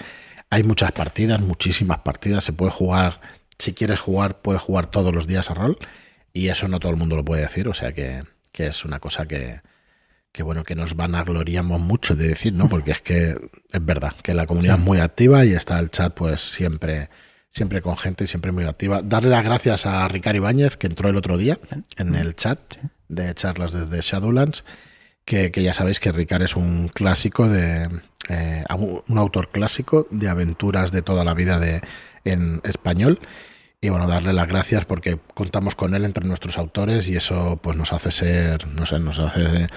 Hay 0.50 0.64
muchas 0.64 0.92
partidas, 0.92 1.40
muchísimas 1.40 2.00
partidas, 2.00 2.44
se 2.44 2.54
puede 2.54 2.72
jugar, 2.72 3.22
si 3.60 3.74
quieres 3.74 4.00
jugar, 4.00 4.42
puedes 4.42 4.62
jugar 4.62 4.88
todos 4.88 5.14
los 5.14 5.28
días 5.28 5.50
a 5.50 5.54
rol 5.54 5.78
y 6.34 6.48
eso 6.48 6.68
no 6.68 6.80
todo 6.80 6.92
el 6.92 6.98
mundo 6.98 7.16
lo 7.16 7.24
puede 7.24 7.44
decir, 7.44 7.68
o 7.68 7.74
sea 7.74 7.94
que 7.94 8.24
es 8.54 8.86
una 8.86 9.00
cosa 9.00 9.26
que, 9.26 9.62
que 10.32 10.44
bueno, 10.44 10.64
que 10.64 10.76
nos 10.76 10.96
vanagloriamos 10.96 11.80
mucho 11.82 12.16
de 12.16 12.30
decir, 12.30 12.54
¿no? 12.54 12.70
Porque 12.70 12.92
es 12.92 13.02
que 13.02 13.36
es 13.72 13.86
verdad, 13.86 14.14
que 14.24 14.34
la 14.34 14.46
comunidad 14.48 14.78
es 14.78 14.84
muy 14.84 15.00
activa 15.00 15.44
y 15.46 15.54
está 15.54 15.78
el 15.80 15.92
chat 15.92 16.14
pues 16.14 16.42
siempre, 16.42 17.10
siempre 17.50 17.82
con 17.82 17.98
gente, 17.98 18.28
siempre 18.28 18.52
muy 18.52 18.64
activa. 18.64 19.02
Darle 19.02 19.30
las 19.30 19.44
gracias 19.44 19.86
a 19.86 20.08
Ricardo 20.08 20.38
Ibáñez, 20.38 20.78
que 20.78 20.88
entró 20.88 21.10
el 21.10 21.18
otro 21.18 21.38
día 21.38 21.60
en 21.98 22.16
el 22.16 22.36
chat 22.36 22.60
de 23.10 23.34
charlas 23.36 23.74
desde 23.74 24.02
Shadowlands, 24.02 24.64
que, 25.26 25.52
ya 25.52 25.74
sabéis 25.74 26.00
que 26.00 26.12
Ricardo 26.12 26.46
es 26.46 26.56
un 26.56 26.88
clásico 26.88 27.48
de, 27.50 27.90
eh, 28.30 28.64
un 28.70 29.18
autor 29.18 29.50
clásico 29.52 30.08
de 30.12 30.30
aventuras 30.30 30.92
de 30.92 31.02
toda 31.02 31.26
la 31.26 31.34
vida 31.34 31.60
de, 31.60 31.82
en 32.24 32.62
español. 32.64 33.20
Y 33.82 33.90
bueno, 33.90 34.08
darle 34.08 34.32
las 34.34 34.48
gracias 34.48 34.86
porque 34.86 35.20
contamos 35.34 35.76
con 35.76 35.96
él 35.96 36.06
entre 36.06 36.26
nuestros 36.26 36.58
autores 36.58 37.08
y 37.08 37.16
eso 37.16 37.60
pues 37.62 37.76
nos 37.76 37.92
hace 37.94 38.12
ser, 38.12 38.68
no 38.68 38.86
sé, 38.86 39.00
nos 39.00 39.18
hace 39.20 39.68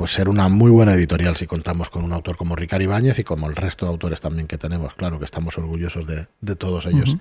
pues 0.00 0.12
ser 0.12 0.30
una 0.30 0.48
muy 0.48 0.70
buena 0.70 0.94
editorial 0.94 1.36
si 1.36 1.46
contamos 1.46 1.90
con 1.90 2.02
un 2.02 2.14
autor 2.14 2.38
como 2.38 2.56
Ricardo 2.56 2.84
Ibáñez 2.84 3.18
y 3.18 3.22
como 3.22 3.50
el 3.50 3.54
resto 3.54 3.84
de 3.84 3.92
autores 3.92 4.18
también 4.18 4.46
que 4.46 4.56
tenemos. 4.56 4.94
Claro 4.94 5.18
que 5.18 5.26
estamos 5.26 5.58
orgullosos 5.58 6.06
de, 6.06 6.56
todos 6.56 6.86
ellos. 6.86 7.18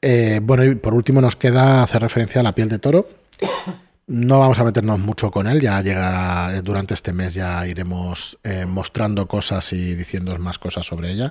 Eh, 0.00 0.40
bueno, 0.42 0.64
y 0.64 0.74
por 0.76 0.94
último 0.94 1.20
nos 1.20 1.36
queda 1.36 1.82
hacer 1.82 2.00
referencia 2.00 2.40
a 2.40 2.44
La 2.44 2.54
piel 2.54 2.70
de 2.70 2.78
toro, 2.78 3.06
No 4.06 4.38
vamos 4.38 4.58
a 4.58 4.64
meternos 4.64 5.00
mucho 5.00 5.30
con 5.30 5.46
él, 5.46 5.60
ya 5.60 5.82
llegará 5.82 6.62
durante 6.62 6.94
este 6.94 7.12
mes, 7.12 7.34
ya 7.34 7.66
iremos 7.66 8.38
eh, 8.42 8.64
mostrando 8.64 9.28
cosas 9.28 9.70
y 9.74 9.94
diciendo 9.94 10.34
más 10.38 10.58
cosas 10.58 10.86
sobre 10.86 11.12
ella. 11.12 11.30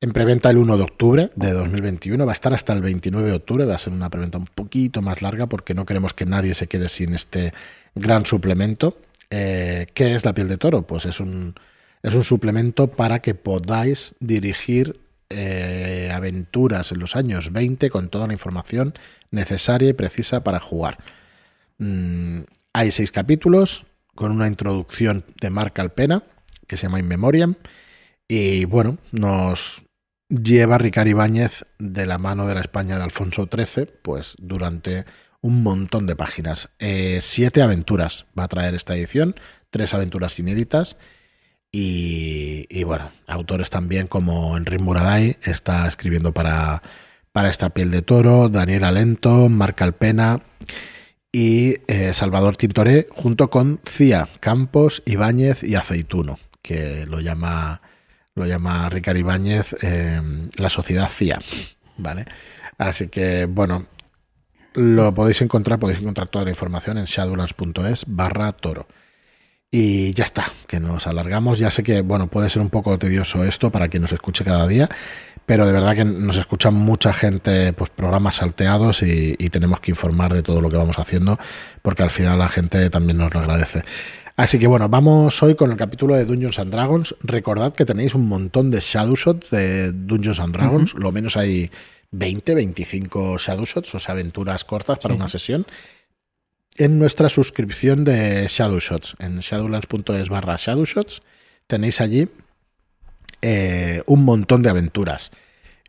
En 0.00 0.12
preventa 0.12 0.50
el 0.50 0.58
1 0.58 0.76
de 0.76 0.82
octubre 0.82 1.30
de 1.36 1.52
2021, 1.52 2.26
va 2.26 2.32
a 2.32 2.34
estar 2.34 2.52
hasta 2.52 2.72
el 2.72 2.80
29 2.80 3.28
de 3.28 3.36
octubre, 3.36 3.64
va 3.64 3.76
a 3.76 3.78
ser 3.78 3.92
una 3.92 4.10
preventa 4.10 4.38
un 4.38 4.48
poquito 4.52 5.02
más 5.02 5.22
larga 5.22 5.46
porque 5.46 5.72
no 5.72 5.86
queremos 5.86 6.14
que 6.14 6.26
nadie 6.26 6.54
se 6.54 6.66
quede 6.66 6.88
sin 6.88 7.14
este 7.14 7.52
gran 7.94 8.26
suplemento. 8.26 8.98
Eh, 9.36 9.88
¿Qué 9.94 10.14
es 10.14 10.24
la 10.24 10.32
piel 10.32 10.46
de 10.46 10.58
toro? 10.58 10.86
Pues 10.86 11.06
es 11.06 11.18
un, 11.18 11.56
es 12.04 12.14
un 12.14 12.22
suplemento 12.22 12.86
para 12.92 13.18
que 13.18 13.34
podáis 13.34 14.14
dirigir 14.20 15.00
eh, 15.28 16.12
aventuras 16.14 16.92
en 16.92 17.00
los 17.00 17.16
años 17.16 17.52
20 17.52 17.90
con 17.90 18.10
toda 18.10 18.28
la 18.28 18.32
información 18.32 18.94
necesaria 19.32 19.88
y 19.88 19.92
precisa 19.92 20.44
para 20.44 20.60
jugar. 20.60 20.98
Mm, 21.78 22.42
hay 22.72 22.92
seis 22.92 23.10
capítulos 23.10 23.86
con 24.14 24.30
una 24.30 24.46
introducción 24.46 25.24
de 25.40 25.50
Marc 25.50 25.80
Alpena 25.80 26.22
que 26.68 26.76
se 26.76 26.84
llama 26.84 27.00
In 27.00 27.08
Memoriam 27.08 27.56
y 28.28 28.66
bueno, 28.66 28.98
nos 29.10 29.82
lleva 30.28 30.78
Ricard 30.78 31.08
Ibáñez 31.08 31.66
de 31.80 32.06
la 32.06 32.18
mano 32.18 32.46
de 32.46 32.54
la 32.54 32.60
España 32.60 32.98
de 32.98 33.02
Alfonso 33.02 33.48
XIII 33.52 33.86
pues 34.00 34.36
durante 34.38 35.04
un 35.44 35.62
montón 35.62 36.06
de 36.06 36.16
páginas. 36.16 36.70
Eh, 36.78 37.18
siete 37.20 37.60
aventuras 37.60 38.24
va 38.36 38.44
a 38.44 38.48
traer 38.48 38.74
esta 38.74 38.96
edición, 38.96 39.36
tres 39.68 39.92
aventuras 39.92 40.38
inéditas 40.38 40.96
y, 41.70 42.82
bueno, 42.84 43.10
autores 43.26 43.68
también 43.68 44.06
como 44.06 44.56
Enrique 44.56 44.82
Muraday 44.82 45.36
está 45.42 45.86
escribiendo 45.86 46.32
para, 46.32 46.82
para 47.30 47.50
esta 47.50 47.70
piel 47.70 47.90
de 47.90 48.00
toro, 48.00 48.48
Daniel 48.48 48.84
Alento, 48.84 49.50
Marc 49.50 49.82
Alpena 49.82 50.40
y 51.30 51.74
eh, 51.88 52.14
Salvador 52.14 52.56
Tintoré, 52.56 53.06
junto 53.10 53.50
con 53.50 53.80
Cía, 53.86 54.26
Campos, 54.40 55.02
Ibáñez 55.04 55.62
y 55.62 55.74
Aceituno, 55.74 56.38
que 56.62 57.04
lo 57.04 57.20
llama, 57.20 57.82
lo 58.34 58.46
llama 58.46 58.88
Ricard 58.88 59.18
Ibáñez 59.18 59.76
eh, 59.82 60.22
la 60.56 60.70
sociedad 60.70 61.10
Cía. 61.10 61.38
¿Vale? 61.98 62.24
Así 62.78 63.08
que, 63.08 63.44
bueno, 63.44 63.86
lo 64.74 65.14
podéis 65.14 65.40
encontrar, 65.42 65.78
podéis 65.78 66.00
encontrar 66.00 66.28
toda 66.28 66.44
la 66.44 66.50
información 66.50 66.98
en 66.98 67.04
shadowlands.es 67.04 68.04
barra 68.06 68.52
toro. 68.52 68.86
Y 69.70 70.12
ya 70.12 70.22
está, 70.22 70.52
que 70.68 70.78
nos 70.78 71.08
alargamos. 71.08 71.58
Ya 71.58 71.68
sé 71.70 71.82
que, 71.82 72.00
bueno, 72.00 72.28
puede 72.28 72.48
ser 72.48 72.62
un 72.62 72.70
poco 72.70 72.96
tedioso 72.96 73.42
esto 73.42 73.70
para 73.70 73.88
quien 73.88 74.02
nos 74.02 74.12
escuche 74.12 74.44
cada 74.44 74.68
día, 74.68 74.88
pero 75.46 75.66
de 75.66 75.72
verdad 75.72 75.96
que 75.96 76.04
nos 76.04 76.36
escucha 76.36 76.70
mucha 76.70 77.12
gente, 77.12 77.72
pues 77.72 77.90
programas 77.90 78.36
salteados 78.36 79.02
y, 79.02 79.34
tenemos 79.50 79.80
que 79.80 79.90
informar 79.90 80.32
de 80.32 80.44
todo 80.44 80.60
lo 80.60 80.70
que 80.70 80.76
vamos 80.76 80.98
haciendo, 80.98 81.40
porque 81.82 82.04
al 82.04 82.10
final 82.10 82.38
la 82.38 82.48
gente 82.48 82.88
también 82.88 83.18
nos 83.18 83.34
lo 83.34 83.40
agradece. 83.40 83.82
Así 84.36 84.60
que 84.60 84.68
bueno, 84.68 84.88
vamos 84.88 85.42
hoy 85.42 85.56
con 85.56 85.72
el 85.72 85.76
capítulo 85.76 86.14
de 86.14 86.24
Dungeons 86.24 86.58
and 86.60 86.72
Dragons. 86.72 87.14
Recordad 87.22 87.72
que 87.72 87.84
tenéis 87.84 88.14
un 88.14 88.28
montón 88.28 88.70
de 88.70 88.80
shadow 88.80 89.16
shots 89.16 89.50
de 89.50 89.92
Dungeons 89.92 90.38
and 90.38 90.54
Dragons, 90.54 90.94
lo 90.94 91.10
menos 91.10 91.36
hay 91.36 91.70
20, 92.18 92.54
25 92.54 93.38
shadow 93.38 93.64
shots, 93.64 93.94
o 93.94 94.00
sea, 94.00 94.12
aventuras 94.12 94.64
cortas 94.64 94.98
para 94.98 95.14
una 95.14 95.28
sesión 95.28 95.66
en 96.76 96.98
nuestra 96.98 97.28
suscripción 97.28 98.04
de 98.04 98.46
Shadowshots. 98.48 99.16
En 99.18 99.38
shadowlands.es 99.38 100.28
barra 100.28 100.56
Shadowshots 100.56 101.22
tenéis 101.66 102.00
allí 102.00 102.28
eh, 103.42 104.02
un 104.06 104.24
montón 104.24 104.62
de 104.62 104.70
aventuras. 104.70 105.30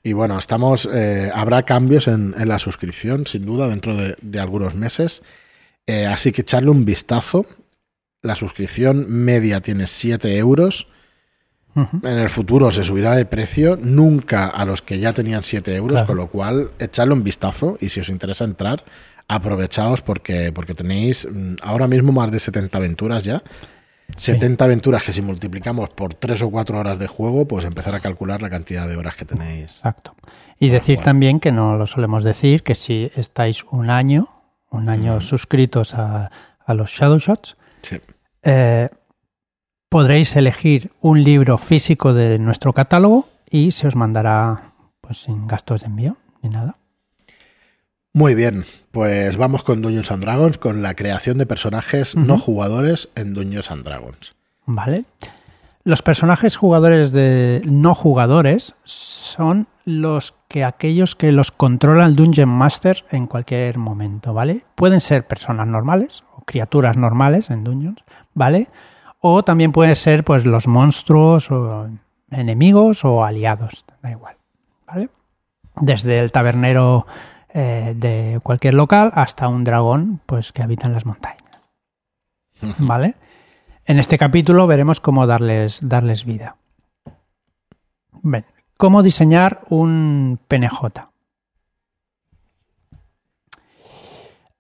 Y 0.04 0.14
bueno, 0.14 0.38
estamos. 0.38 0.88
Eh, 0.92 1.32
habrá 1.34 1.64
cambios 1.64 2.08
en, 2.08 2.36
la 2.48 2.60
suscripción, 2.60 3.26
sin 3.26 3.46
duda, 3.46 3.68
dentro 3.68 3.96
de, 3.96 4.40
algunos 4.40 4.76
meses. 4.76 5.24
Eh, 5.88 6.06
así 6.06 6.32
que 6.32 6.42
echarle 6.42 6.70
un 6.70 6.86
vistazo. 6.86 7.48
La 8.22 8.36
suscripción 8.36 9.10
media 9.10 9.62
tiene 9.62 9.88
7 9.88 10.38
euros. 10.38 10.88
En 11.76 12.18
el 12.18 12.30
futuro 12.30 12.72
se 12.72 12.84
subirá 12.84 13.16
de 13.16 13.26
precio, 13.26 13.78
nunca 13.82 14.48
a 14.48 14.66
los 14.66 14.82
que 14.82 15.00
ya 15.00 15.12
tenían 15.12 15.44
7 15.44 15.76
euros, 15.76 16.04
con 16.04 16.16
lo 16.16 16.28
cual 16.28 16.70
echarle 16.80 17.14
un 17.14 17.24
vistazo 17.24 17.78
y 17.82 17.90
si 17.90 18.00
os 18.00 18.08
interesa 18.08 18.46
entrar, 18.46 18.86
aprovechaos 19.28 20.02
porque, 20.02 20.54
porque 20.54 20.74
tenéis 20.74 21.28
mm, 21.30 21.56
ahora 21.64 21.88
mismo 21.88 22.14
más 22.14 22.32
de 22.32 22.40
70 22.40 22.78
aventuras 22.78 23.24
ya. 23.24 23.44
70 24.16 24.64
aventuras 24.64 25.04
que 25.04 25.12
si 25.12 25.22
multiplicamos 25.22 25.90
por 25.90 26.14
3 26.14 26.44
o 26.44 26.52
4 26.52 26.80
horas 26.80 27.00
de 27.00 27.08
juego, 27.08 27.48
pues 27.48 27.66
empezar 27.66 27.96
a 27.96 28.00
calcular 28.00 28.42
la 28.42 28.50
cantidad 28.50 28.88
de 28.88 28.96
horas 28.96 29.16
que 29.16 29.26
tenéis. 29.26 29.78
Exacto. 29.78 30.16
Y 30.60 30.70
decir 30.70 31.00
también, 31.00 31.40
que 31.40 31.52
no 31.52 31.76
lo 31.76 31.88
solemos 31.88 32.24
decir, 32.24 32.64
que 32.64 32.76
si 32.76 33.12
estáis 33.16 33.66
un 33.72 33.90
año, 33.90 34.30
un 34.70 34.88
año 34.90 35.20
suscritos 35.22 35.96
a, 35.96 36.32
a, 36.66 36.74
los 36.74 36.92
Shadow 36.92 37.18
Shots, 37.18 37.58
eh, 38.44 38.90
podréis 39.90 40.36
elegir 40.36 40.92
un 41.02 41.24
libro 41.24 41.58
físico 41.58 42.14
de 42.14 42.40
nuestro 42.40 42.74
catálogo 42.74 43.30
y 43.50 43.72
se 43.72 43.88
os 43.88 43.96
mandará 43.96 44.74
pues 45.02 45.20
sin 45.20 45.48
gastos 45.48 45.82
de 45.82 45.88
envío 45.88 46.18
ni 46.42 46.50
nada. 46.50 46.78
Muy 48.14 48.34
bien, 48.34 48.66
pues 48.92 49.36
vamos 49.36 49.64
con 49.64 49.82
Dungeons 49.82 50.10
and 50.10 50.24
Dragons, 50.24 50.58
con 50.58 50.82
la 50.82 50.94
creación 50.94 51.38
de 51.38 51.46
personajes 51.46 52.16
no 52.16 52.38
jugadores 52.38 53.10
en 53.16 53.34
Dungeons 53.34 53.72
and 53.72 53.84
Dragons. 53.84 54.36
Vale. 54.66 55.06
Los 55.84 56.02
personajes 56.02 56.56
jugadores 56.56 57.12
de 57.12 57.62
no 57.66 57.94
jugadores 57.94 58.74
son 58.86 59.68
los 59.84 60.34
que 60.48 60.64
aquellos 60.64 61.16
que 61.16 61.32
los 61.32 61.52
controla 61.52 62.06
el 62.06 62.16
Dungeon 62.16 62.50
Master 62.50 63.06
en 63.12 63.28
cualquier 63.28 63.78
momento, 63.78 64.34
¿vale? 64.34 64.66
Pueden 64.76 65.02
ser 65.02 65.28
personas 65.28 65.68
normales 65.68 66.24
o 66.36 66.42
criaturas 66.42 66.98
normales 66.98 67.50
en 67.50 67.64
Dungeons, 67.64 68.04
¿vale? 68.34 68.70
O 69.28 69.44
también 69.44 69.72
pueden 69.72 69.96
ser 69.96 70.24
pues 70.24 70.46
los 70.46 70.68
monstruos 70.68 71.50
o 71.50 71.90
enemigos 72.30 73.04
o 73.04 73.26
aliados, 73.26 73.84
da 74.04 74.12
igual, 74.12 74.38
¿vale? 74.86 75.10
Desde 75.82 76.20
el 76.20 76.32
tabernero 76.32 77.08
eh, 77.52 77.96
de 77.98 78.40
cualquier 78.44 78.76
local 78.76 79.12
hasta 79.16 79.48
un 79.48 79.64
dragón 79.64 80.22
pues 80.28 80.52
que 80.52 80.62
habita 80.62 80.86
en 80.86 80.94
las 80.94 81.08
montañas. 81.08 81.42
¿Vale? 82.78 83.16
En 83.86 83.98
este 83.98 84.20
capítulo 84.20 84.68
veremos 84.68 85.00
cómo 85.00 85.26
darles, 85.26 85.80
darles 85.82 86.24
vida. 86.24 86.58
¿Cómo 88.78 89.02
diseñar 89.02 89.62
un 89.70 90.40
PNJ? 90.48 91.10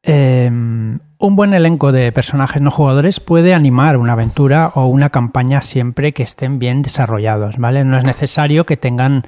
Em, 0.01 0.99
un 1.19 1.35
buen 1.35 1.53
elenco 1.53 1.91
de 1.91 2.11
personajes 2.11 2.61
no 2.61 2.71
jugadores 2.71 3.19
puede 3.19 3.53
animar 3.53 3.97
una 3.97 4.13
aventura 4.13 4.71
o 4.75 4.87
una 4.87 5.09
campaña 5.09 5.61
siempre 5.61 6.13
que 6.13 6.23
estén 6.23 6.59
bien 6.59 6.81
desarrollados, 6.81 7.57
¿vale? 7.57 7.83
No 7.85 7.97
es 7.97 8.03
necesario 8.03 8.65
que 8.65 8.77
tengan 8.77 9.23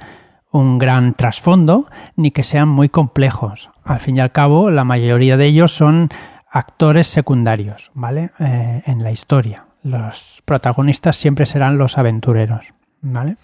un 0.50 0.78
gran 0.78 1.14
trasfondo 1.14 1.86
ni 2.16 2.30
que 2.30 2.44
sean 2.44 2.68
muy 2.68 2.88
complejos. 2.88 3.70
Al 3.84 4.00
fin 4.00 4.16
y 4.16 4.20
al 4.20 4.32
cabo, 4.32 4.70
la 4.70 4.84
mayoría 4.84 5.36
de 5.36 5.46
ellos 5.46 5.72
son 5.72 6.10
actores 6.50 7.06
secundarios, 7.06 7.90
¿vale? 7.94 8.30
Eh, 8.38 8.82
en 8.86 9.02
la 9.02 9.10
historia. 9.10 9.66
Los 9.82 10.42
protagonistas 10.44 11.16
siempre 11.16 11.46
serán 11.46 11.78
los 11.78 11.98
aventureros, 11.98 12.66
¿vale? 13.00 13.36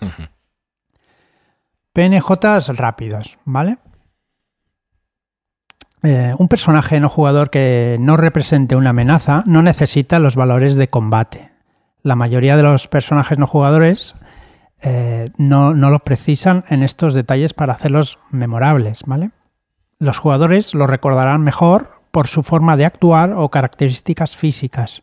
PNJs 1.93 2.77
rápidos, 2.77 3.39
¿vale? 3.45 3.79
Eh, 6.04 6.34
un 6.37 6.49
personaje 6.49 7.00
no 7.00 7.08
jugador 7.08 7.49
que 7.49 7.96
no 7.99 8.18
represente 8.18 8.76
una 8.76 8.90
amenaza 8.90 9.42
no 9.46 9.62
necesita 9.62 10.18
los 10.18 10.37
valores 10.37 10.76
de 10.76 10.88
combate. 10.88 11.50
La 12.02 12.14
mayoría 12.14 12.58
de 12.58 12.62
los 12.62 12.88
personajes 12.88 13.38
no 13.38 13.46
jugadores 13.46 14.14
eh, 14.82 15.30
no, 15.38 15.73
no 15.73 15.88
lo 15.88 16.00
precisan 16.00 16.64
en 16.68 16.82
estos 16.82 17.14
detalles 17.14 17.54
para 17.54 17.73
hacerlos 17.73 18.18
memorables, 18.30 19.04
¿vale? 19.06 19.30
Los 19.99 20.18
jugadores 20.18 20.75
lo 20.75 20.87
recordarán 20.87 21.40
mejor 21.40 22.02
por 22.11 22.28
su 22.28 22.42
forma 22.42 22.76
de 22.76 22.84
actuar 22.84 23.32
o 23.32 23.50
características 23.50 24.37
físicas. 24.37 25.02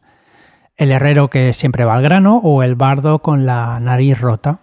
El 0.77 0.91
herrero 0.91 1.31
que 1.31 1.53
siempre 1.53 1.83
va 1.83 1.95
al 1.95 2.03
grano 2.03 2.37
o 2.43 2.61
el 2.61 2.75
bardo 2.75 3.23
con 3.23 3.47
la 3.47 3.79
nariz 3.79 4.21
rota. 4.21 4.59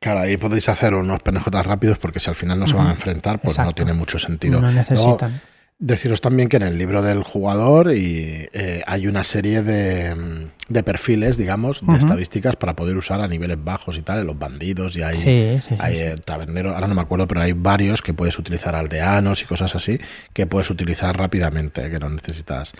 Claro, 0.00 0.20
ahí 0.20 0.36
podéis 0.36 0.68
hacer 0.68 0.92
unos 0.92 1.20
penejotas 1.22 1.66
rápidos 1.66 1.96
porque 1.96 2.20
si 2.20 2.28
al 2.28 2.36
final 2.36 2.58
no 2.58 2.66
se 2.66 2.74
van 2.74 2.88
a 2.88 2.92
enfrentar, 2.92 3.40
pues 3.40 3.58
no 3.58 3.72
tiene 3.72 3.94
mucho 3.94 4.18
sentido. 4.18 4.60
No 4.60 4.70
necesitan. 4.70 5.40
Deciros 5.80 6.20
también 6.20 6.48
que 6.48 6.56
en 6.56 6.64
el 6.64 6.76
libro 6.76 7.02
del 7.02 7.22
jugador 7.22 7.92
y, 7.92 8.48
eh, 8.52 8.82
hay 8.84 9.06
una 9.06 9.22
serie 9.22 9.62
de, 9.62 10.50
de 10.68 10.82
perfiles, 10.82 11.36
digamos, 11.36 11.86
de 11.86 11.96
estadísticas 11.96 12.56
para 12.56 12.74
poder 12.74 12.96
usar 12.96 13.20
a 13.20 13.28
niveles 13.28 13.62
bajos 13.62 13.96
y 13.96 14.02
tal, 14.02 14.18
en 14.18 14.26
los 14.26 14.36
bandidos 14.36 14.96
y 14.96 15.02
hay, 15.02 15.62
hay 15.78 15.98
eh, 15.98 16.16
taberneros, 16.24 16.74
ahora 16.74 16.88
no 16.88 16.96
me 16.96 17.02
acuerdo, 17.02 17.28
pero 17.28 17.42
hay 17.42 17.52
varios 17.52 18.02
que 18.02 18.12
puedes 18.12 18.36
utilizar 18.40 18.74
aldeanos 18.74 19.40
y 19.42 19.44
cosas 19.44 19.72
así 19.76 20.00
que 20.32 20.48
puedes 20.48 20.68
utilizar 20.68 21.16
rápidamente, 21.16 21.88
que 21.88 21.98
no 21.98 22.08
necesitas. 22.08 22.72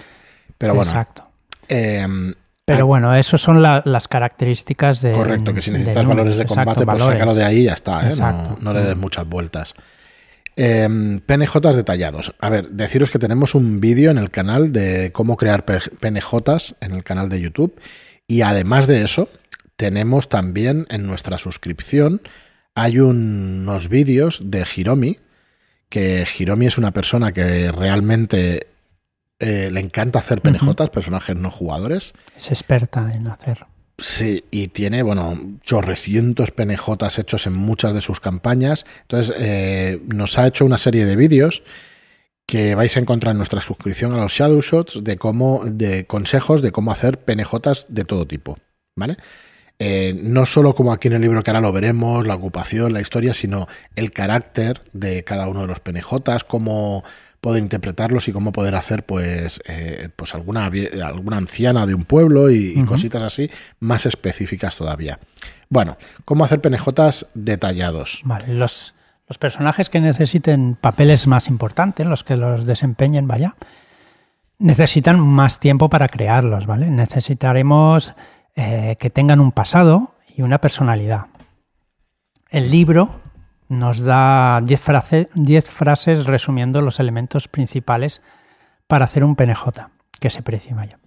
Pero 0.56 0.74
bueno. 0.74 0.90
Exacto. 0.90 1.28
Em, 1.68 2.34
pero 2.64 2.86
bueno, 2.86 3.14
eso 3.14 3.38
son 3.38 3.62
las 3.62 4.08
características 4.08 5.00
de. 5.00 5.12
Correcto, 5.12 5.54
que 5.54 5.62
si 5.62 5.70
necesitas 5.70 6.04
valores 6.04 6.36
de 6.36 6.46
combate, 6.46 6.84
pues 6.84 7.02
sácalo 7.02 7.34
de 7.34 7.44
ahí 7.44 7.60
y 7.60 7.64
ya 7.64 7.72
está, 7.72 8.10
¿eh? 8.10 8.14
no, 8.18 8.58
no, 8.60 8.72
le 8.72 8.82
des 8.82 8.96
muchas 8.96 9.26
vueltas. 9.26 9.74
Em, 10.60 11.20
PNJs 11.20 11.76
detallados. 11.76 12.34
A 12.40 12.50
ver, 12.50 12.70
deciros 12.70 13.10
que 13.10 13.20
tenemos 13.20 13.54
un 13.54 13.78
vídeo 13.78 14.10
en 14.10 14.18
el 14.18 14.32
canal 14.32 14.72
de 14.72 15.12
cómo 15.12 15.36
crear 15.36 15.64
PNJs 15.64 16.74
en 16.80 16.94
el 16.94 17.04
canal 17.04 17.28
de 17.28 17.40
YouTube. 17.40 17.80
Y 18.26 18.40
además 18.42 18.88
de 18.88 19.02
eso, 19.04 19.28
tenemos 19.76 20.28
también 20.28 20.88
en 20.90 21.06
nuestra 21.06 21.38
suscripción, 21.38 22.22
hay 22.74 22.98
unos 22.98 23.88
vídeos 23.88 24.40
de 24.42 24.66
Hiromi, 24.76 25.20
que 25.88 26.26
Hiromi 26.36 26.66
es 26.66 26.76
una 26.76 26.90
persona 26.90 27.30
que 27.30 27.70
realmente 27.70 28.66
eh, 29.38 29.70
le 29.70 29.78
encanta 29.78 30.18
hacer 30.18 30.40
PNJs, 30.40 30.90
personajes 30.90 31.36
no 31.36 31.52
jugadores. 31.52 32.14
Es 32.36 32.50
experta 32.50 33.14
en 33.14 33.28
hacerlo. 33.28 33.68
Sí, 34.00 34.44
y 34.52 34.68
tiene, 34.68 35.02
bueno, 35.02 35.58
chorrecientos 35.62 36.52
PNJs 36.52 37.18
hechos 37.18 37.48
en 37.48 37.54
muchas 37.54 37.94
de 37.94 38.00
sus 38.00 38.20
campañas. 38.20 38.84
Entonces, 39.02 39.34
eh, 39.36 40.00
nos 40.06 40.38
ha 40.38 40.46
hecho 40.46 40.64
una 40.64 40.78
serie 40.78 41.04
de 41.04 41.16
vídeos 41.16 41.64
que 42.46 42.76
vais 42.76 42.96
a 42.96 43.00
encontrar 43.00 43.32
en 43.32 43.38
nuestra 43.38 43.60
suscripción 43.60 44.12
a 44.14 44.18
los 44.18 44.32
Shadow 44.32 44.62
Shots 44.62 45.02
de 45.02 45.16
cómo, 45.18 45.62
de 45.64 46.06
consejos 46.06 46.62
de 46.62 46.70
cómo 46.70 46.92
hacer 46.92 47.18
PNJs 47.18 47.86
de 47.88 48.04
todo 48.04 48.26
tipo, 48.26 48.56
¿vale? 48.96 49.16
Eh, 49.80 50.18
no 50.22 50.46
solo 50.46 50.74
como 50.74 50.92
aquí 50.92 51.08
en 51.08 51.14
el 51.14 51.22
libro 51.22 51.42
que 51.42 51.50
ahora 51.50 51.60
lo 51.60 51.72
veremos, 51.72 52.26
la 52.26 52.36
ocupación, 52.36 52.92
la 52.92 53.00
historia, 53.00 53.34
sino 53.34 53.68
el 53.96 54.12
carácter 54.12 54.82
de 54.92 55.24
cada 55.24 55.48
uno 55.48 55.62
de 55.62 55.66
los 55.66 55.80
PNJs, 55.80 56.44
cómo 56.46 57.04
poder 57.40 57.62
interpretarlos 57.62 58.28
y 58.28 58.32
cómo 58.32 58.52
poder 58.52 58.74
hacer 58.74 59.04
pues, 59.04 59.60
eh, 59.66 60.08
pues 60.16 60.34
alguna, 60.34 60.70
alguna 61.04 61.36
anciana 61.36 61.86
de 61.86 61.94
un 61.94 62.04
pueblo 62.04 62.50
y, 62.50 62.82
cositas 62.84 63.22
así 63.22 63.50
más 63.80 64.06
específicas 64.06 64.76
todavía. 64.76 65.18
Bueno, 65.68 65.96
cómo 66.24 66.44
hacer 66.44 66.60
penejotas 66.60 67.26
detallados. 67.34 68.22
Vale, 68.24 68.54
los, 68.54 68.94
los 69.28 69.38
personajes 69.38 69.90
que 69.90 70.00
necesiten 70.00 70.76
papeles 70.80 71.26
más 71.26 71.48
importantes, 71.48 72.06
los 72.06 72.24
que 72.24 72.36
los 72.36 72.66
desempeñen, 72.66 73.28
vaya, 73.28 73.56
necesitan 74.58 75.20
más 75.20 75.60
tiempo 75.60 75.88
para 75.88 76.08
crearlos, 76.08 76.66
¿vale? 76.66 76.90
Necesitaremos 76.90 78.14
eh, 78.56 78.96
que 78.98 79.10
tengan 79.10 79.40
un 79.40 79.52
pasado 79.52 80.14
y 80.34 80.42
una 80.42 80.60
personalidad. 80.60 81.26
El 82.50 82.70
libro 82.70 83.20
nos 83.68 84.00
da 84.00 84.60
10 84.62 85.70
frases 85.70 86.26
resumiendo 86.26 86.80
los 86.80 87.00
elementos 87.00 87.48
principales 87.48 88.22
para 88.86 89.04
hacer 89.04 89.24
un 89.24 89.36
PNJ 89.36 89.88
que 90.20 90.30
se 90.30 90.42
precie 90.42 90.74
vaya. 90.74 90.98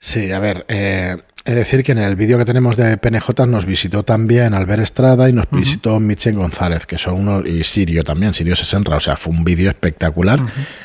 Sí, 0.00 0.30
a 0.30 0.38
ver, 0.38 0.64
eh, 0.68 1.16
es 1.44 1.54
decir 1.54 1.82
que 1.82 1.92
en 1.92 1.98
el 1.98 2.14
vídeo 2.14 2.38
que 2.38 2.44
tenemos 2.44 2.76
de 2.76 2.96
PNJ 2.98 3.46
nos 3.46 3.66
visitó 3.66 4.04
también 4.04 4.54
Albert 4.54 4.82
Estrada 4.82 5.28
y 5.28 5.32
nos 5.32 5.46
visitó 5.50 5.98
Michel 5.98 6.36
González, 6.36 6.86
que 6.86 6.98
son 6.98 7.14
uno, 7.14 7.40
y 7.40 7.64
Sirio 7.64 8.04
también, 8.04 8.32
Sirio 8.32 8.54
Sesenra, 8.54 8.98
o 8.98 9.00
sea, 9.00 9.16
fue 9.16 9.32
un 9.32 9.42
vídeo 9.42 9.68
espectacular 9.68 10.40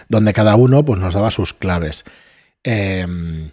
donde 0.10 0.34
cada 0.34 0.56
uno 0.56 0.84
pues, 0.84 1.00
nos 1.00 1.14
daba 1.14 1.30
sus 1.30 1.54
claves. 1.54 2.06
Em, 2.64 3.52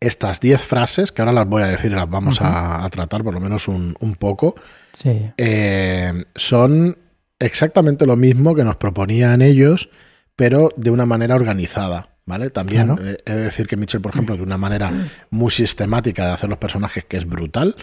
estas 0.00 0.40
10 0.40 0.60
frases, 0.60 1.12
que 1.12 1.22
ahora 1.22 1.32
las 1.32 1.46
voy 1.46 1.62
a 1.62 1.66
decir 1.66 1.92
y 1.92 1.94
las 1.94 2.08
vamos 2.08 2.38
a, 2.40 2.88
tratar 2.90 3.22
por 3.22 3.34
lo 3.34 3.40
menos 3.40 3.68
un, 3.68 3.94
un 4.00 4.14
poco, 4.14 4.54
eh, 5.04 6.24
son 6.34 6.96
exactamente 7.38 8.06
lo 8.06 8.16
mismo 8.16 8.54
que 8.54 8.64
nos 8.64 8.76
proponían 8.76 9.42
ellos, 9.42 9.90
pero 10.36 10.70
de 10.76 10.90
una 10.90 11.06
manera 11.06 11.34
organizada. 11.34 12.08
¿Vale? 12.26 12.50
También 12.50 12.96
eh, 13.02 13.16
he 13.26 13.32
de 13.32 13.42
decir 13.44 13.66
que 13.66 13.76
Mitchell, 13.76 14.00
por 14.00 14.12
ejemplo, 14.12 14.36
de 14.36 14.42
una 14.42 14.56
manera 14.56 14.92
muy 15.30 15.50
sistemática 15.50 16.26
de 16.26 16.32
hacer 16.32 16.48
los 16.48 16.58
personajes 16.58 17.04
que 17.04 17.16
es 17.16 17.26
brutal, 17.26 17.74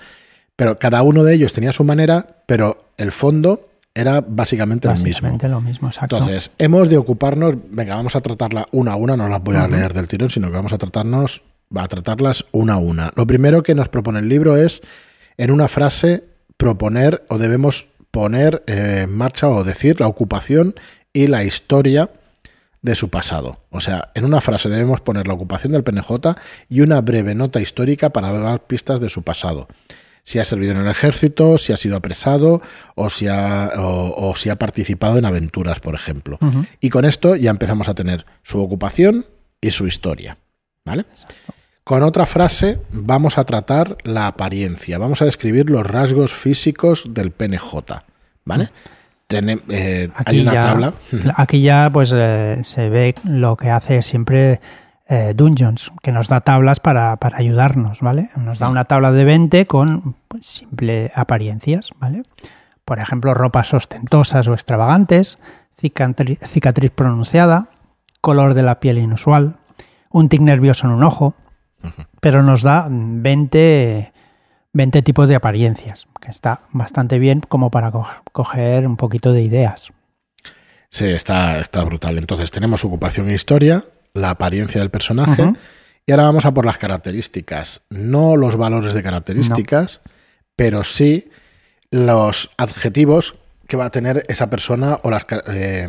pero 0.55 0.79
cada 0.79 1.01
uno 1.01 1.25
de 1.25 1.33
ellos 1.33 1.51
tenía 1.51 1.73
su 1.73 1.83
manera, 1.83 2.43
pero 2.45 2.91
el 2.95 3.11
fondo 3.11 3.67
era 3.93 4.21
básicamente, 4.21 4.87
básicamente 4.87 5.49
lo 5.49 5.59
mismo. 5.59 5.91
Entonces, 6.01 6.51
hemos 6.59 6.87
de 6.87 6.97
ocuparnos, 6.97 7.55
venga, 7.69 7.95
vamos 7.95 8.15
a 8.15 8.21
tratarla 8.21 8.67
una 8.71 8.93
a 8.93 8.95
una, 8.95 9.17
no 9.17 9.27
las 9.27 9.43
voy 9.43 9.57
a 9.57 9.67
leer 9.67 9.93
del 9.93 10.07
tirón, 10.07 10.29
sino 10.29 10.47
que 10.47 10.55
vamos 10.55 10.71
a 10.71 10.77
tratarnos, 10.77 11.41
a 11.75 11.87
tratarlas 11.87 12.45
una 12.51 12.73
a 12.73 12.77
una. 12.77 13.11
Lo 13.15 13.27
primero 13.27 13.63
que 13.63 13.75
nos 13.75 13.89
propone 13.89 14.19
el 14.19 14.29
libro 14.29 14.57
es, 14.57 14.81
en 15.37 15.51
una 15.51 15.67
frase, 15.67 16.23
proponer 16.57 17.25
o 17.29 17.37
debemos 17.37 17.87
poner 18.11 18.63
en 18.67 19.15
marcha 19.15 19.47
o 19.49 19.63
decir 19.63 19.99
la 19.99 20.07
ocupación 20.07 20.75
y 21.13 21.27
la 21.27 21.43
historia 21.43 22.09
de 22.81 22.95
su 22.95 23.09
pasado. 23.09 23.59
O 23.69 23.81
sea, 23.81 24.11
en 24.15 24.25
una 24.25 24.41
frase 24.41 24.69
debemos 24.69 25.01
poner 25.01 25.27
la 25.27 25.33
ocupación 25.33 25.73
del 25.73 25.83
PNJ 25.83 26.35
y 26.69 26.81
una 26.81 27.01
breve 27.01 27.35
nota 27.35 27.59
histórica 27.59 28.11
para 28.11 28.31
dar 28.31 28.65
pistas 28.65 28.99
de 28.99 29.09
su 29.09 29.23
pasado. 29.23 29.67
Si 30.23 30.39
ha 30.39 30.43
servido 30.43 30.73
en 30.73 30.79
el 30.79 30.87
ejército, 30.87 31.57
si 31.57 31.73
ha 31.73 31.77
sido 31.77 31.95
apresado 31.95 32.61
o 32.95 33.09
si 33.09 33.27
ha, 33.27 33.71
o, 33.77 34.33
si 34.35 34.49
ha 34.49 34.57
participado 34.57 35.17
en 35.17 35.25
aventuras, 35.25 35.79
por 35.79 35.95
ejemplo. 35.95 36.37
Y 36.81 36.89
con 36.89 37.05
esto 37.05 37.35
ya 37.35 37.49
empezamos 37.49 37.87
a 37.87 37.95
tener 37.95 38.25
su 38.43 38.61
ocupación 38.61 39.25
y 39.61 39.71
su 39.71 39.87
historia. 39.87 40.37
¿Vale? 40.83 41.05
Con 41.87 42.03
otra 42.03 42.25
frase 42.25 42.81
vamos 42.91 43.37
a 43.37 43.45
tratar 43.45 43.95
la 44.03 44.27
apariencia, 44.27 44.97
vamos 44.97 45.21
a 45.21 45.25
describir 45.25 45.69
los 45.69 45.87
rasgos 45.87 46.33
físicos 46.33 47.05
del 47.07 47.31
PNJ, 47.31 48.03
¿vale? 48.43 48.71
Eh, 49.29 50.09
aquí 50.13 50.35
hay 50.35 50.41
una 50.41 50.53
ya, 50.53 50.63
tabla. 50.65 50.93
Aquí 51.37 51.61
ya 51.61 51.89
pues 51.89 52.11
eh, 52.13 52.59
se 52.65 52.89
ve 52.89 53.15
lo 53.23 53.55
que 53.55 53.69
hace 53.69 54.01
siempre 54.01 54.59
eh, 55.07 55.31
Dungeons, 55.33 55.93
que 56.03 56.11
nos 56.11 56.27
da 56.27 56.41
tablas 56.41 56.81
para, 56.81 57.17
ayudarnos, 57.21 58.01
¿vale? 58.01 58.31
Nos 58.35 58.59
da 58.59 58.67
una 58.67 58.83
tabla 58.83 59.13
de 59.13 59.23
20 59.23 59.65
con 59.65 60.17
pues, 60.27 60.45
simple 60.45 61.13
apariencias, 61.15 61.91
¿vale? 62.01 62.23
Por 62.83 62.99
ejemplo, 62.99 63.33
ropas 63.33 63.73
ostentosas 63.73 64.45
o 64.49 64.53
extravagantes, 64.53 65.37
cicatriz 65.71 66.91
pronunciada, 66.91 67.69
color 68.19 68.55
de 68.55 68.63
la 68.63 68.81
piel 68.81 68.97
inusual, 68.97 69.55
un 70.09 70.27
tic 70.27 70.41
nervioso 70.41 70.85
en 70.85 70.91
un 70.91 71.03
ojo, 71.05 71.33
pero 72.19 72.43
nos 72.43 72.61
da 72.61 72.87
20, 72.89 74.11
20 74.73 75.01
tipos 75.01 75.29
de 75.29 75.35
apariencias, 75.35 76.07
que 76.21 76.31
está 76.31 76.61
bastante 76.71 77.19
bien 77.19 77.41
como 77.41 77.71
para 77.71 77.91
coger 78.31 78.87
un 78.87 78.97
poquito 78.97 79.33
de 79.33 79.41
ideas. 79.41 79.91
Sí, 80.89 81.05
está, 81.05 81.59
está 81.59 81.83
brutal. 81.83 82.17
Entonces 82.17 82.51
tenemos 82.51 82.85
ocupación 82.85 83.29
e 83.29 83.33
historia, 83.33 83.85
la 84.13 84.31
apariencia 84.31 84.81
del 84.81 84.89
personaje, 84.89 85.53
y 86.05 86.11
ahora 86.11 86.23
vamos 86.23 86.45
a 86.45 86.53
por 86.53 86.65
las 86.65 86.77
características. 86.77 87.81
No 87.89 88.35
los 88.35 88.55
valores 88.55 88.93
de 88.93 89.03
características, 89.03 90.01
pero 90.55 90.83
sí 90.83 91.29
los 91.91 92.49
adjetivos 92.57 93.35
que 93.67 93.77
va 93.77 93.85
a 93.85 93.91
tener 93.91 94.23
esa 94.27 94.49
persona 94.49 94.99
o 95.03 95.09
las, 95.09 95.25
eh, 95.47 95.87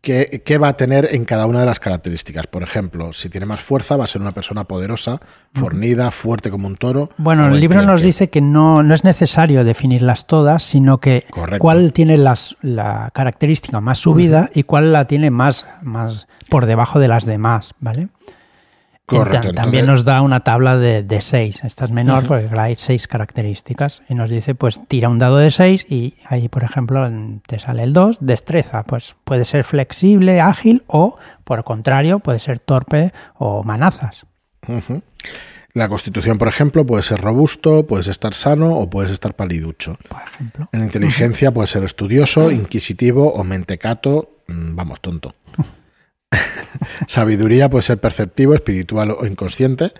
¿Qué, 0.00 0.58
va 0.58 0.68
a 0.68 0.76
tener 0.76 1.08
en 1.12 1.24
cada 1.24 1.46
una 1.46 1.60
de 1.60 1.66
las 1.66 1.80
características. 1.80 2.46
Por 2.46 2.62
ejemplo, 2.62 3.12
si 3.12 3.28
tiene 3.28 3.44
más 3.44 3.60
fuerza, 3.60 3.96
va 3.96 4.04
a 4.04 4.06
ser 4.06 4.20
una 4.22 4.32
persona 4.32 4.62
poderosa, 4.64 5.18
fornida, 5.52 6.12
fuerte 6.12 6.48
como 6.50 6.68
un 6.68 6.76
toro. 6.76 7.10
Bueno, 7.18 7.48
el 7.48 7.58
libro 7.58 7.82
nos 7.82 8.02
dice 8.02 8.30
que 8.30 8.40
no, 8.40 8.84
no 8.84 8.94
es 8.94 9.02
necesario 9.02 9.64
definirlas 9.64 10.26
todas, 10.26 10.62
sino 10.62 10.98
que 10.98 11.24
cuál 11.58 11.92
tiene 11.92 12.18
las, 12.18 12.56
la 12.62 13.10
característica 13.12 13.80
más 13.80 13.98
subida 13.98 14.48
y 14.54 14.62
cuál 14.62 14.92
la 14.92 15.06
tiene 15.06 15.30
más, 15.30 15.66
más 15.82 16.28
por 16.48 16.66
debajo 16.66 17.00
de 17.00 17.08
las 17.08 17.26
demás, 17.26 17.74
¿vale? 17.80 18.08
Correcto, 19.06 19.52
también 19.52 19.86
nos 19.86 20.04
da 20.04 20.20
una 20.20 20.40
tabla 20.40 20.76
de, 20.76 21.04
de 21.04 21.22
seis. 21.22 21.60
Esta 21.62 21.84
es 21.84 21.92
menor 21.92 22.26
porque 22.26 22.50
hay 22.58 22.74
seis 22.74 23.06
características. 23.06 24.02
Y 24.08 24.14
nos 24.16 24.28
dice, 24.28 24.56
pues 24.56 24.80
tira 24.88 25.08
un 25.08 25.20
dado 25.20 25.36
de 25.36 25.52
seis 25.52 25.86
y 25.88 26.16
ahí, 26.26 26.48
por 26.48 26.64
ejemplo, 26.64 27.08
te 27.46 27.60
sale 27.60 27.84
el 27.84 27.92
2, 27.92 28.18
destreza. 28.20 28.82
Pues 28.82 29.14
puede 29.22 29.44
ser 29.44 29.62
flexible, 29.62 30.40
ágil 30.40 30.82
o, 30.88 31.18
por 31.44 31.58
el 31.58 31.64
contrario, 31.64 32.18
puede 32.18 32.40
ser 32.40 32.58
torpe 32.58 33.12
o 33.34 33.62
manazas. 33.62 34.26
La 35.72 35.88
constitución, 35.88 36.36
por 36.36 36.48
ejemplo, 36.48 36.84
puede 36.84 37.04
ser 37.04 37.20
robusto, 37.20 37.86
puedes 37.86 38.08
estar 38.08 38.34
sano 38.34 38.74
o 38.74 38.90
puedes 38.90 39.12
estar 39.12 39.36
paliducho. 39.36 39.96
Por 40.08 40.22
ejemplo. 40.22 40.68
En 40.72 40.82
inteligencia 40.82 41.52
puede 41.52 41.68
ser 41.68 41.84
estudioso, 41.84 42.50
inquisitivo 42.50 43.32
o 43.32 43.44
mentecato, 43.44 44.40
mm, 44.48 44.74
vamos, 44.74 45.00
tonto. 45.00 45.36
Sabiduría 47.06 47.70
puede 47.70 47.82
ser 47.82 47.98
perceptivo, 47.98 48.54
espiritual 48.54 49.10
o 49.12 49.26
inconsciente. 49.26 49.92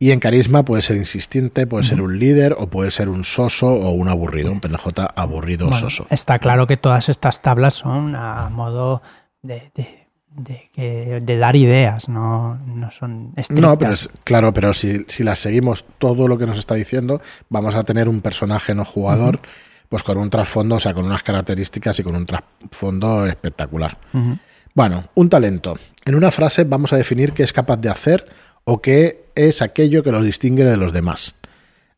Y 0.00 0.12
en 0.12 0.20
carisma 0.20 0.64
puede 0.64 0.82
ser 0.82 0.96
insistente, 0.96 1.66
puede 1.66 1.82
ser 1.82 2.00
un 2.00 2.20
líder 2.20 2.54
o 2.56 2.68
puede 2.68 2.92
ser 2.92 3.08
un 3.08 3.24
soso 3.24 3.66
o 3.66 3.90
un 3.90 4.08
aburrido, 4.08 4.52
un 4.52 4.60
PNJ 4.60 4.86
aburrido 5.16 5.68
o 5.68 5.72
soso. 5.72 6.06
Está 6.08 6.38
claro 6.38 6.68
que 6.68 6.76
todas 6.76 7.08
estas 7.08 7.42
tablas 7.42 7.74
son 7.74 8.14
a 8.14 8.48
modo 8.48 9.02
de, 9.42 9.72
de, 10.36 11.36
dar 11.38 11.56
ideas, 11.56 12.08
no, 12.08 12.54
no 12.64 12.92
son 12.92 13.32
estrictas. 13.34 13.70
No, 13.70 13.76
pero 13.76 13.92
es, 13.92 14.08
claro, 14.22 14.54
pero 14.54 14.72
si, 14.72 15.04
si, 15.08 15.24
las 15.24 15.40
seguimos 15.40 15.84
todo 15.98 16.28
lo 16.28 16.38
que 16.38 16.46
nos 16.46 16.58
está 16.58 16.76
diciendo, 16.76 17.20
vamos 17.48 17.74
a 17.74 17.82
tener 17.82 18.08
un 18.08 18.20
personaje 18.20 18.76
no 18.76 18.84
jugador, 18.84 19.40
pues 19.88 20.04
con 20.04 20.16
un 20.18 20.30
trasfondo, 20.30 20.76
o 20.76 20.80
sea, 20.80 20.94
con 20.94 21.06
unas 21.06 21.24
características 21.24 21.98
y 21.98 22.04
con 22.04 22.14
un 22.14 22.24
trasfondo 22.24 23.26
espectacular. 23.26 23.98
Bueno, 24.78 25.08
un 25.16 25.28
talento. 25.28 25.76
En 26.04 26.14
una 26.14 26.30
frase 26.30 26.62
vamos 26.62 26.92
a 26.92 26.96
definir 26.96 27.32
qué 27.32 27.42
es 27.42 27.52
capaz 27.52 27.78
de 27.78 27.88
hacer 27.88 28.28
o 28.62 28.80
qué 28.80 29.24
es 29.34 29.60
aquello 29.60 30.04
que 30.04 30.12
lo 30.12 30.22
distingue 30.22 30.64
de 30.64 30.76
los 30.76 30.92
demás. 30.92 31.34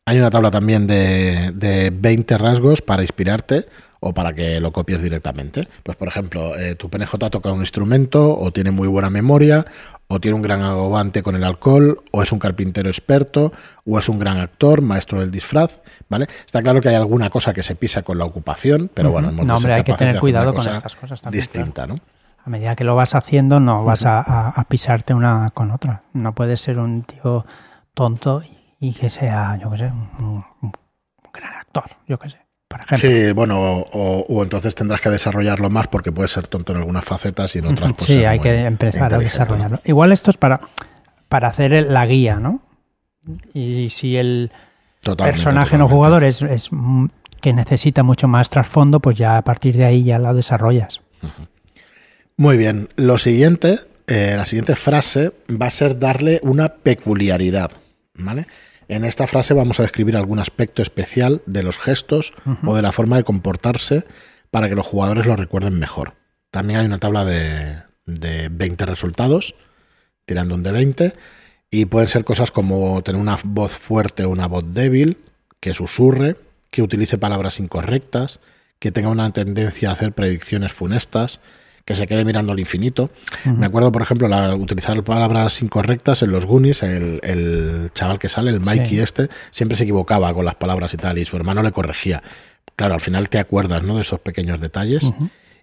Hay 0.07 0.17
una 0.17 0.31
tabla 0.31 0.49
también 0.49 0.87
de, 0.87 1.93
20 1.93 2.37
rasgos 2.39 2.81
para 2.81 3.03
inspirarte 3.03 3.67
o 3.99 4.15
para 4.15 4.33
que 4.33 4.59
lo 4.59 4.71
copies 4.71 4.99
directamente. 4.99 5.67
Pues, 5.83 5.95
por 5.95 6.07
ejemplo, 6.07 6.57
eh, 6.57 6.73
tu 6.73 6.89
PNJ 6.89 7.29
toca 7.29 7.51
un 7.51 7.59
instrumento, 7.59 8.35
o 8.35 8.51
tiene 8.51 8.71
muy 8.71 8.87
buena 8.87 9.11
memoria, 9.11 9.63
o 10.07 10.19
tiene 10.19 10.33
un 10.33 10.41
gran 10.41 10.63
agobante 10.63 11.21
con 11.21 11.35
el 11.35 11.43
alcohol, 11.43 12.01
o 12.09 12.23
es 12.23 12.31
un 12.31 12.39
carpintero 12.39 12.89
experto, 12.89 13.53
o 13.85 13.99
es 13.99 14.09
un 14.09 14.17
gran 14.17 14.39
actor, 14.39 14.81
maestro 14.81 15.19
del 15.19 15.29
disfraz, 15.29 15.77
¿vale? 16.09 16.25
Está 16.47 16.63
claro 16.63 16.81
que 16.81 16.89
hay 16.89 16.95
alguna 16.95 17.29
cosa 17.29 17.53
que 17.53 17.61
se 17.61 17.75
pisa 17.75 18.01
con 18.01 18.17
la 18.17 18.25
ocupación, 18.25 18.89
pero 18.91 19.11
bueno, 19.11 19.31
no, 19.31 19.55
hombre, 19.55 19.73
hay 19.73 19.83
que 19.83 19.93
tener 19.93 20.19
cuidado 20.19 20.51
con 20.51 20.67
estas 20.67 20.95
cosas 20.95 21.21
también. 21.21 21.41
Distinta, 21.41 21.85
¿no? 21.85 21.99
A 22.43 22.49
medida 22.49 22.75
que 22.75 22.83
lo 22.83 22.95
vas 22.95 23.15
haciendo, 23.15 23.59
no 23.59 23.83
vas 23.83 24.03
a, 24.05 24.65
pisarte 24.67 25.13
una 25.13 25.49
con 25.53 25.71
otra. 25.71 26.03
No 26.13 26.33
puedes 26.33 26.61
ser 26.61 26.79
un 26.79 27.03
tío 27.03 27.45
tonto 27.93 28.41
y, 28.79 28.93
que 28.93 29.09
sea, 29.09 29.57
yo 29.57 29.69
qué 29.71 29.77
sé, 29.77 29.85
un, 29.85 30.43
un 30.61 30.71
gran 31.33 31.53
actor, 31.53 31.85
yo 32.07 32.17
qué 32.17 32.29
sé. 32.29 32.41
Sí, 32.95 33.31
bueno, 33.31 33.85
o, 33.91 34.43
entonces 34.43 34.75
tendrás 34.75 35.01
que 35.01 35.09
desarrollarlo 35.09 35.69
más 35.69 35.87
porque 35.87 36.11
puede 36.11 36.27
ser 36.27 36.47
tonto 36.47 36.73
en 36.73 36.79
algunas 36.79 37.03
facetas 37.03 37.55
y 37.55 37.59
en 37.59 37.67
otras 37.67 37.93
pues, 37.93 38.07
Sí, 38.07 38.25
hay 38.25 38.39
que 38.39 38.65
empezar 38.65 39.13
a 39.13 39.17
desarrollarlo. 39.17 39.81
Igual 39.85 40.11
esto 40.11 40.31
es 40.31 40.37
para, 40.37 40.61
para 41.27 41.47
hacer 41.47 41.71
la 41.89 42.05
guía, 42.05 42.37
¿no? 42.37 42.61
Y 43.53 43.89
si 43.89 44.17
el 44.17 44.51
personaje 45.17 45.77
no 45.77 45.87
jugador 45.87 46.23
es, 46.23 46.43
que 47.41 47.53
necesita 47.53 48.03
mucho 48.03 48.27
más 48.27 48.49
trasfondo, 48.49 48.99
pues 48.99 49.17
ya 49.17 49.37
a 49.37 49.41
partir 49.43 49.77
de 49.77 49.85
ahí 49.85 50.03
ya 50.03 50.19
lo 50.19 50.33
desarrollas. 50.33 51.01
Muy 52.41 52.57
bien. 52.57 52.89
Lo 52.95 53.19
siguiente, 53.19 53.81
eh, 54.07 54.33
la 54.35 54.45
siguiente 54.45 54.75
frase 54.75 55.31
va 55.47 55.67
a 55.67 55.69
ser 55.69 55.99
darle 55.99 56.39
una 56.41 56.69
peculiaridad, 56.69 57.69
¿vale? 58.15 58.47
En 58.87 59.05
esta 59.05 59.27
frase 59.27 59.53
vamos 59.53 59.79
a 59.79 59.83
describir 59.83 60.17
algún 60.17 60.39
aspecto 60.39 60.81
especial 60.81 61.43
de 61.45 61.61
los 61.61 61.77
gestos 61.77 62.33
o 62.65 62.75
de 62.75 62.81
la 62.81 62.91
forma 62.93 63.17
de 63.17 63.23
comportarse 63.23 64.05
para 64.49 64.69
que 64.69 64.73
los 64.73 64.87
jugadores 64.87 65.27
lo 65.27 65.35
recuerden 65.35 65.77
mejor. 65.77 66.15
También 66.49 66.79
hay 66.79 66.87
una 66.87 66.97
tabla 66.97 67.25
de, 67.25 67.83
de 68.07 68.49
20 68.49 68.87
resultados, 68.87 69.53
tirando 70.25 70.55
un 70.55 70.63
de 70.63 70.71
20, 70.71 71.13
y 71.69 71.85
pueden 71.85 72.09
ser 72.09 72.25
cosas 72.25 72.49
como 72.49 73.03
tener 73.03 73.21
una 73.21 73.37
voz 73.43 73.71
fuerte 73.71 74.25
o 74.25 74.31
una 74.31 74.47
voz 74.47 74.63
débil, 74.73 75.19
que 75.59 75.75
susurre, 75.75 76.37
que 76.71 76.81
utilice 76.81 77.19
palabras 77.19 77.59
incorrectas, 77.59 78.39
que 78.79 78.91
tenga 78.91 79.09
una 79.09 79.31
tendencia 79.31 79.91
a 79.91 79.93
hacer 79.93 80.13
predicciones 80.13 80.73
funestas, 80.73 81.39
que 81.91 81.95
se 81.95 82.07
quede 82.07 82.23
mirando 82.23 82.53
al 82.53 82.59
infinito. 82.59 83.09
Me 83.43 83.65
acuerdo, 83.65 83.91
por 83.91 84.01
ejemplo, 84.01 84.27
la, 84.27 84.55
utilizar 84.55 85.03
palabras 85.03 85.61
incorrectas 85.61 86.23
en 86.23 86.31
los 86.31 86.45
Goonies, 86.45 86.83
el, 86.83 87.91
chaval 87.93 88.17
que 88.17 88.29
sale, 88.29 88.51
el 88.51 88.61
Mikey 88.61 88.99
este, 88.99 89.27
siempre 89.51 89.75
se 89.75 89.83
equivocaba 89.83 90.33
con 90.33 90.45
las 90.45 90.55
palabras 90.55 90.93
y 90.93 90.97
tal, 90.97 91.17
y 91.17 91.25
su 91.25 91.35
hermano 91.35 91.61
le 91.61 91.71
corregía. 91.71 92.23
Claro, 92.77 92.93
al 92.93 93.01
final 93.01 93.27
te 93.29 93.39
acuerdas 93.39 93.83
¿no? 93.83 93.95
de 93.95 94.01
esos 94.01 94.21
pequeños 94.21 94.61
detalles. 94.61 95.11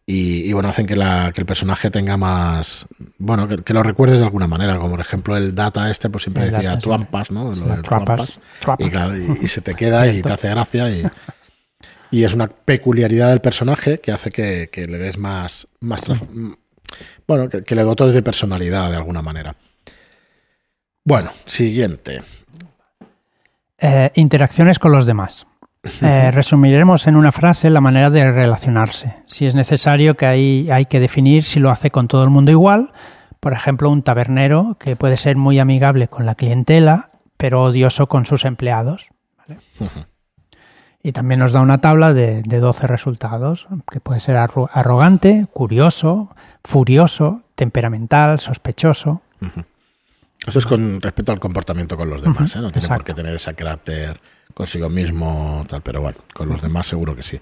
y, 0.07 0.53
bueno, 0.53 0.69
hacen 0.69 0.87
que, 0.87 0.97
la, 0.97 1.33
que, 1.33 1.41
el 1.41 1.47
personaje 1.47 1.91
tenga 1.91 2.19
más. 2.19 2.87
Bueno, 3.17 3.49
que, 3.49 3.73
lo 3.73 3.83
recuerdes 3.83 4.19
de 4.19 4.25
alguna 4.25 4.47
manera. 4.47 4.77
Como 4.77 4.91
por 4.91 5.01
ejemplo 5.01 5.35
el 5.35 5.55
data 5.55 5.91
este, 5.91 6.11
pues 6.11 6.25
siempre 6.25 6.51
decía 6.51 6.79
trampas, 6.79 7.31
¿no? 7.31 7.53
Y, 8.79 9.45
y, 9.45 9.49
se 9.49 9.63
te 9.63 9.75
queda 9.75 10.07
y 10.13 10.21
te 10.21 10.33
hace 10.33 10.51
gracia. 10.51 10.91
Y, 10.91 11.07
y 12.11 12.25
es 12.25 12.35
una 12.35 12.49
peculiaridad 12.49 13.31
del 13.31 13.41
personaje 13.41 14.01
que 14.01 14.13
hace 14.13 14.31
que, 14.31 14.87
le 14.89 14.99
des 14.99 15.19
más. 15.19 15.69
más 15.81 16.03
bueno, 17.27 17.49
que, 17.49 17.75
le 17.75 17.83
dotes 17.83 18.13
de 18.13 18.23
personalidad 18.23 18.91
de 18.91 18.97
alguna 18.97 19.23
manera. 19.23 19.55
Bueno, 21.05 21.31
siguiente. 21.47 22.23
Eh, 23.79 24.11
interacciones 24.15 24.79
con 24.79 24.93
los 24.93 25.07
demás. 25.07 25.47
Eh, 26.03 26.33
resumiremos 26.33 27.07
en 27.07 27.15
una 27.15 27.31
frase 27.31 27.71
la 27.71 27.81
manera 27.81 28.11
de 28.11 28.31
relacionarse. 28.31 29.15
Si 29.27 29.47
es 29.47 29.55
necesario 29.55 30.17
que 30.17 30.27
hay, 30.27 30.69
hay 30.71 30.87
que 30.87 30.99
definir 30.99 31.45
si 31.45 31.61
lo 31.61 31.71
hace 31.71 31.91
con 31.91 32.09
todo 32.09 32.25
el 32.25 32.31
mundo 32.31 32.51
igual. 32.51 32.93
Por 33.41 33.53
ejemplo, 33.53 33.89
un 33.89 34.03
tabernero 34.03 34.77
que 34.79 34.97
puede 34.97 35.17
ser 35.17 35.37
muy 35.37 35.61
amigable 35.61 36.09
con 36.09 36.27
la 36.27 36.35
clientela, 36.35 37.13
pero 37.37 37.63
odioso 37.63 38.09
con 38.09 38.27
sus 38.27 38.45
empleados. 38.45 39.09
¿vale? 39.39 39.61
Y 41.03 41.13
también 41.13 41.41
nos 41.41 41.53
da 41.53 41.61
una 41.61 41.81
tabla 41.81 42.13
de, 42.13 42.43
de 42.43 42.59
12 42.59 42.87
resultados, 42.87 43.69
que 43.91 44.01
puede 44.01 44.21
ser 44.21 44.37
arrogante, 44.37 45.47
curioso, 45.53 46.35
furioso, 46.65 47.43
temperamental, 47.55 48.41
sospechoso. 48.41 49.23
Eso 50.47 50.59
es 50.59 50.67
con 50.67 51.01
respecto 51.01 51.33
al 51.33 51.41
comportamiento 51.41 51.97
con 51.97 52.11
los 52.11 52.23
demás, 52.23 52.55
¿eh? 52.57 52.61
no 52.61 52.71
tiene 52.71 52.89
por 52.89 53.05
qué 53.05 53.15
tener 53.15 53.35
ese 53.35 53.55
carácter 53.55 54.21
consigo 54.55 54.89
mismo, 54.89 55.65
tal, 55.69 55.83
pero 55.83 56.01
bueno, 56.01 56.19
con 56.33 56.49
los 56.49 56.63
demás 56.63 56.87
seguro 56.87 57.15
que 57.15 57.23
sí. 57.23 57.39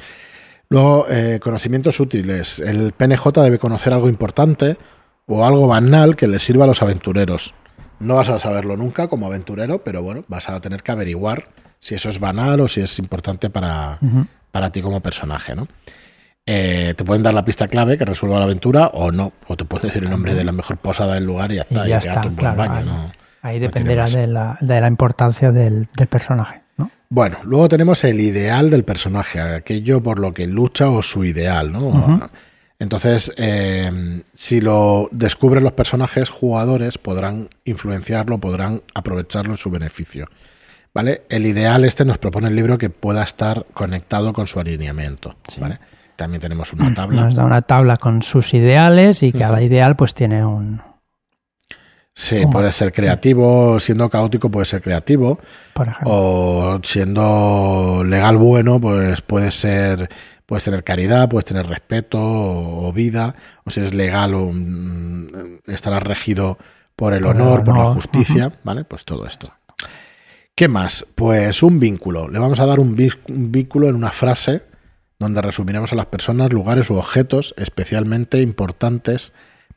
Luego, 0.69 1.07
eh, 1.09 1.39
conocimientos 1.41 2.01
útiles. 2.01 2.59
El 2.59 2.93
PNJ 2.93 3.31
debe 3.43 3.59
conocer 3.59 3.93
algo 3.93 4.09
importante 4.09 4.77
o 5.27 5.45
algo 5.45 5.67
banal 5.67 6.17
que 6.17 6.27
le 6.27 6.39
sirva 6.39 6.65
a 6.65 6.67
los 6.67 6.83
aventureros. 6.83 7.55
No 8.01 8.17
vas 8.17 8.29
a 8.29 8.39
saberlo 8.39 8.77
nunca 8.77 9.09
como 9.09 9.27
aventurero, 9.27 9.83
pero 9.85 10.03
bueno, 10.03 10.25
vas 10.29 10.49
a 10.49 10.61
tener 10.61 10.83
que 10.83 10.93
averiguar 10.93 11.49
si 11.79 11.95
eso 11.95 12.11
es 12.11 12.19
banal 12.21 12.61
o 12.61 12.69
si 12.69 12.81
es 12.81 12.99
importante 12.99 13.51
para, 13.51 13.99
para 14.51 14.71
ti 14.71 14.83
como 14.83 15.01
personaje, 15.01 15.55
¿no? 15.55 15.67
Eh, 16.49 16.95
te 16.97 17.05
pueden 17.05 17.25
dar 17.25 17.35
la 17.35 17.45
pista 17.45 17.67
clave 17.67 17.99
que 17.99 18.05
resuelva 18.05 18.39
la 18.39 18.45
aventura 18.45 18.87
o 18.95 19.11
no, 19.11 19.33
o 19.49 19.57
te 19.57 19.65
pueden 19.65 19.89
decir 19.89 20.05
el 20.05 20.11
nombre 20.11 20.33
de 20.33 20.45
la 20.45 20.53
mejor 20.53 20.77
posada 20.77 21.15
del 21.15 21.25
lugar 21.25 21.51
y 21.51 21.57
ya 21.57 21.63
está, 21.63 21.87
y, 21.87 21.91
ya 21.91 21.99
está, 21.99 22.21
un 22.25 22.37
buen 22.37 22.57
baño, 22.57 23.13
ahí, 23.43 23.59
dependerá 23.59 24.09
de, 24.09 24.29
la, 24.29 24.57
de, 24.61 24.81
la, 24.81 24.87
importancia 24.87 25.51
del, 25.51 25.89
personaje. 26.09 26.63
¿no? 26.77 26.89
Bueno, 27.09 27.39
luego 27.43 27.69
tenemos 27.69 28.05
el 28.05 28.21
ideal 28.21 28.71
del 28.71 28.85
personaje, 28.85 29.41
aquello 29.41 30.01
por 30.01 30.21
lo 30.21 30.33
que 30.33 30.47
lucha 30.47 30.89
o 30.89 31.03
su 31.03 31.25
ideal, 31.25 31.73
¿no? 31.73 32.31
Entonces, 32.79 33.33
eh, 33.39 34.23
si 34.35 34.61
lo 34.61 35.09
descubren 35.11 35.65
los 35.65 35.73
personajes, 35.73 36.29
jugadores 36.29 36.99
podrán 36.99 37.49
influenciarlo, 37.65 38.39
podrán 38.39 38.83
aprovecharlo 38.95 39.53
en 39.53 39.59
su 39.59 39.71
beneficio. 39.71 40.29
¿Vale? 40.97 41.25
El 41.29 41.45
ideal 41.45 41.85
este 41.85 42.07
nos 42.07 42.17
propone 42.17 42.49
el 42.49 42.57
libro 42.57 42.79
que 42.79 42.89
pueda 42.89 43.23
estar 43.23 43.67
conectado 43.75 44.33
con 44.33 44.47
su 44.47 44.59
alineamiento, 44.59 45.37
¿vale? 45.59 45.79
También 46.17 46.41
tenemos 46.41 46.73
una 46.73 46.95
tabla. 46.95 47.25
Nos 47.25 47.37
da 47.37 47.45
una 47.45 47.61
tabla 47.61 47.99
con 47.99 48.23
sus 48.23 48.55
ideales 48.55 49.23
y 49.23 49.31
cada 49.31 49.61
ideal 49.63 49.95
pues 49.95 50.15
tiene 50.15 50.47
un... 50.47 50.81
Sí, 52.15 52.47
puede 52.51 52.73
ser 52.73 52.95
creativo, 52.95 53.79
siendo 53.79 54.09
caótico 54.09 54.51
puede 54.51 54.65
ser 54.65 54.81
creativo. 54.81 55.39
Por 55.75 55.89
ejemplo. 55.89 56.15
O 56.15 56.81
siendo 56.83 58.03
legal 58.03 58.39
bueno, 58.39 58.81
pues 58.81 59.21
puede 59.21 59.51
ser 59.51 60.09
puedes 60.47 60.65
tener 60.65 60.83
caridad, 60.83 61.29
puedes 61.29 61.45
tener 61.45 61.67
respeto 61.67 62.19
o, 62.19 62.91
vida, 62.95 63.35
o 63.65 63.71
si 63.71 63.81
eres 63.81 63.93
legal 63.93 64.33
o 64.33 64.51
mm, 64.51 65.59
estarás 65.67 66.03
regido 66.03 66.57
por 66.95 67.13
el 67.13 67.27
honor, 67.27 67.65
por, 67.65 67.77
la 67.77 67.85
justicia, 67.87 68.51
¿vale? 68.65 68.85
Pues 68.85 69.05
todo 69.05 69.27
esto. 69.27 69.53
¿Qué 70.57 70.69
más? 70.69 71.05
Pues 71.15 71.63
un 71.63 71.79
vínculo. 71.79 72.29
Le 72.29 72.39
vamos 72.39 72.61
a 72.61 72.65
dar 72.65 72.81
un, 72.81 72.97
vínculo 72.97 73.91
en 73.91 73.95
una 73.95 74.11
frase 74.11 74.63
donde 75.19 75.43
resumiremos 75.43 75.93
a 75.93 75.97
las 75.97 76.07
personas, 76.07 76.51
lugares 76.51 76.89
u 76.89 76.95
objetos 76.95 77.55
especialmente 77.59 78.41
importantes 78.41 79.35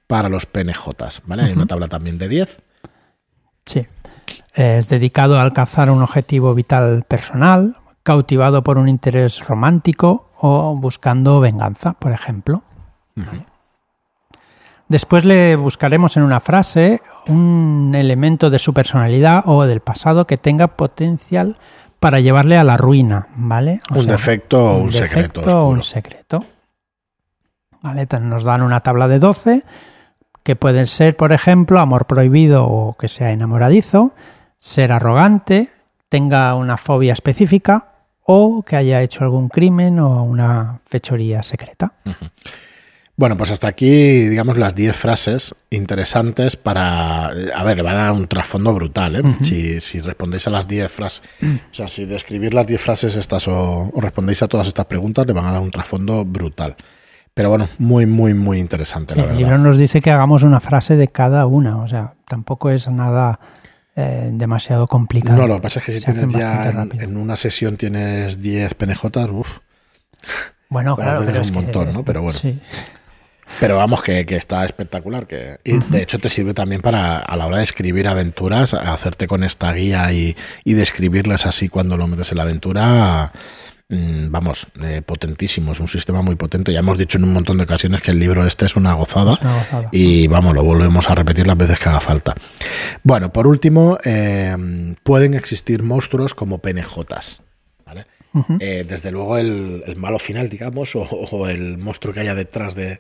para 0.08 0.30
los 0.30 0.46
PNJs. 0.46 1.24
¿vale? 1.26 1.44
Hay 1.44 1.52
una 1.52 1.66
tabla 1.66 1.90
también 1.90 2.18
de 2.18 2.30
10. 2.30 2.60
Sí. 3.66 3.88
Es 4.54 4.88
dedicado 4.88 5.38
a 5.38 5.42
alcanzar 5.42 5.92
un 5.92 6.02
objetivo 6.02 6.56
vital 6.56 7.04
personal, 7.06 7.76
cautivado 8.04 8.64
por 8.64 8.78
un 8.78 8.88
interés 8.88 9.46
romántico 9.46 10.32
o 10.40 10.78
buscando 10.78 11.42
venganza, 11.42 11.92
por 11.92 12.14
ejemplo. 12.14 12.64
Después 14.88 15.26
le 15.26 15.58
buscaremos 15.58 16.16
en 16.16 16.24
una 16.24 16.40
frase 16.40 17.02
un 17.28 17.94
elemento 17.96 18.50
de 18.50 18.60
su 18.60 18.74
personalidad 18.74 19.44
o 19.46 19.64
del 19.66 19.80
pasado 19.80 20.28
que 20.28 20.38
tenga 20.38 20.68
potencial 20.68 21.58
para 22.00 22.20
llevarle 22.20 22.58
a 22.58 22.64
la 22.64 22.78
ruina, 22.78 23.28
¿vale? 23.36 23.80
un 23.94 24.06
defecto 24.06 24.64
o 24.64 24.78
un, 24.78 24.92
secreto. 24.92 25.42
O 25.42 25.70
un 25.70 25.82
secreto. 25.82 26.46
¿Vale? 27.82 28.08
Nos 28.22 28.44
dan 28.44 28.62
una 28.62 28.80
tabla 28.82 29.08
de 29.08 29.20
12 29.20 29.64
que 30.44 30.56
pueden 30.56 30.88
ser, 30.88 31.16
por 31.16 31.32
ejemplo, 31.32 31.80
amor 31.80 32.06
prohibido 32.06 32.66
o 32.66 32.96
que 32.98 33.10
sea 33.10 33.32
enamoradizo, 33.32 34.14
ser 34.58 34.92
arrogante, 34.92 35.70
tenga 36.10 36.56
una 36.56 36.78
fobia 36.78 37.14
específica 37.14 37.90
o 38.24 38.64
que 38.64 38.76
haya 38.76 39.02
hecho 39.02 39.24
algún 39.24 39.50
crimen 39.50 40.00
o 40.00 40.24
una 40.24 40.80
fechoría 40.86 41.44
secreta. 41.44 41.94
Bueno, 43.20 43.36
pues 43.36 43.52
hasta 43.52 43.68
aquí, 43.68 44.30
digamos, 44.30 44.58
las 44.58 44.74
10 44.74 44.96
frases 44.96 45.54
interesantes 45.70 46.56
para... 46.56 47.26
A 47.26 47.64
ver, 47.66 47.76
le 47.76 47.84
va 47.84 47.92
a 47.92 47.96
dar 47.96 48.14
un 48.14 48.30
trasfondo 48.30 48.74
brutal, 48.74 49.18
¿eh? 49.18 49.24
si, 49.42 49.82
si, 49.82 50.00
respondéis 50.00 50.48
a 50.48 50.52
las 50.52 50.70
10 50.70 50.90
frases, 50.90 51.24
o 51.44 51.74
sea, 51.74 51.90
si 51.90 52.06
describir 52.06 52.54
las 52.54 52.66
10 52.66 52.82
frases 52.82 53.18
estas 53.18 53.50
o, 53.50 53.92
respondéis 53.98 54.42
a 54.42 54.48
todas 54.48 54.68
estas 54.68 54.86
preguntas, 54.86 55.28
le 55.28 55.34
van 55.34 55.48
a 55.48 55.52
dar 55.52 55.62
un 55.62 55.70
trasfondo 55.70 56.24
brutal. 56.24 56.78
Pero 57.34 57.50
bueno, 57.50 57.68
muy, 57.78 58.06
muy, 58.06 58.34
muy 58.34 58.58
interesante, 58.58 59.16
la 59.16 59.24
verdad. 59.24 59.38
El 59.38 59.44
libro 59.44 59.58
nos 59.58 59.78
dice 59.78 60.00
que 60.00 60.12
hagamos 60.12 60.44
una 60.44 60.62
frase 60.62 60.96
de 60.96 61.10
cada 61.10 61.46
una, 61.46 61.80
o 61.80 61.90
sea, 61.90 62.14
tampoco 62.26 62.70
es 62.70 62.88
nada 62.88 63.42
eh, 63.98 64.30
demasiado 64.32 64.88
complicado. 64.88 65.42
No, 65.42 65.46
lo 65.46 65.56
que 65.56 65.62
pasa 65.64 65.80
es 65.80 65.86
que 65.86 66.00
si 66.00 66.06
tienes 66.06 66.30
ya 66.30 66.70
en, 66.70 67.18
una 67.18 67.36
sesión 67.36 67.76
tienes 67.76 68.42
10 68.42 68.76
PNJs, 68.76 69.30
uff 69.34 69.50
Bueno, 70.70 70.96
claro, 70.96 71.24
pero 71.26 71.42
es 71.42 71.50
un 71.50 71.56
montón, 71.56 71.92
¿no? 71.92 72.06
Pero 72.06 72.22
bueno. 72.22 72.40
Pero 73.60 73.78
vamos, 73.78 74.02
que, 74.02 74.26
está 74.30 74.66
espectacular. 74.66 75.28
Que, 75.28 75.58
y 75.64 75.78
de 75.78 76.02
hecho 76.02 76.20
te 76.20 76.30
sirve 76.30 76.54
también 76.54 76.82
para, 76.82 77.20
a 77.20 77.38
la 77.38 77.48
hora 77.48 77.58
de 77.58 77.64
escribir 77.64 78.08
aventuras, 78.08 78.74
hacerte 78.74 79.28
con 79.28 79.44
esta 79.44 79.74
guía 79.74 80.12
y, 80.12 80.36
y 80.64 80.74
describirlas 80.74 81.46
así 81.46 81.70
cuando 81.70 81.98
lo 81.98 82.08
metes 82.08 82.32
en 82.32 82.38
la 82.38 82.44
aventura. 82.44 83.32
Mm, 83.92 84.30
vamos, 84.30 84.68
eh, 84.84 85.02
potentísimo, 85.04 85.72
es 85.72 85.80
un 85.80 85.88
sistema 85.88 86.22
muy 86.22 86.36
potente. 86.36 86.72
Ya 86.72 86.80
hemos 86.80 86.98
dicho 86.98 87.18
en 87.18 87.24
un 87.24 87.34
montón 87.34 87.58
de 87.58 87.64
ocasiones 87.64 88.04
que 88.04 88.12
el 88.12 88.20
libro 88.20 88.46
este 88.46 88.66
es 88.68 88.76
una 88.76 88.94
gozada, 88.94 89.40
y 89.92 90.28
vamos, 90.28 90.54
lo 90.54 90.64
volvemos 90.64 91.10
a 91.10 91.16
repetir 91.16 91.48
las 91.48 91.58
veces 91.58 91.80
que 91.80 91.90
haga 91.90 92.00
falta. 92.00 92.36
Bueno, 93.02 93.34
por 93.34 93.48
último, 93.48 93.98
eh, 94.04 94.56
pueden 95.02 95.34
existir 95.34 95.82
monstruos 95.82 96.36
como. 96.36 96.62
¿vale? 96.62 98.06
Eh, 98.60 98.86
desde 98.88 99.12
luego 99.12 99.40
el, 99.40 99.96
malo 99.98 100.20
final, 100.20 100.50
digamos, 100.50 100.96
o, 100.96 101.48
el 101.48 101.80
monstruo 101.80 102.14
que 102.14 102.20
haya 102.20 102.36
detrás 102.36 102.76
de, 102.76 103.00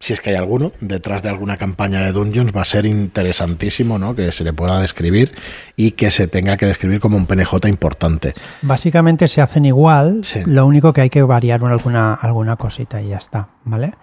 si 0.00 0.12
es 0.12 0.20
que 0.20 0.30
hay 0.30 0.36
alguno, 0.36 0.72
detrás 0.80 1.22
de 1.22 1.28
alguna 1.28 1.56
campaña 1.56 2.00
de 2.00 2.12
Dungeons, 2.12 2.52
va 2.56 2.62
a 2.62 2.64
ser 2.64 2.86
interesantísimo, 2.86 3.98
¿no? 3.98 4.14
Que 4.14 4.30
se 4.30 4.44
le 4.44 4.52
pueda 4.52 4.80
describir 4.80 5.34
y 5.74 5.92
que 5.92 6.10
se 6.12 6.28
tenga 6.28 6.56
que 6.56 6.66
describir 6.66 7.00
como 7.00 7.16
un 7.16 7.26
PNJ 7.26 7.66
importante. 7.68 8.34
Básicamente 8.62 9.26
se 9.26 9.40
hacen 9.40 9.64
igual, 9.64 10.22
lo 10.46 10.66
único 10.66 10.92
que 10.92 11.00
hay 11.00 11.10
que 11.10 11.22
variar 11.22 11.64
alguna, 11.64 12.14
alguna 12.14 12.56
cosita 12.56 13.02
y 13.02 13.08
ya 13.08 13.16
está, 13.16 13.48
¿vale? 13.64 13.94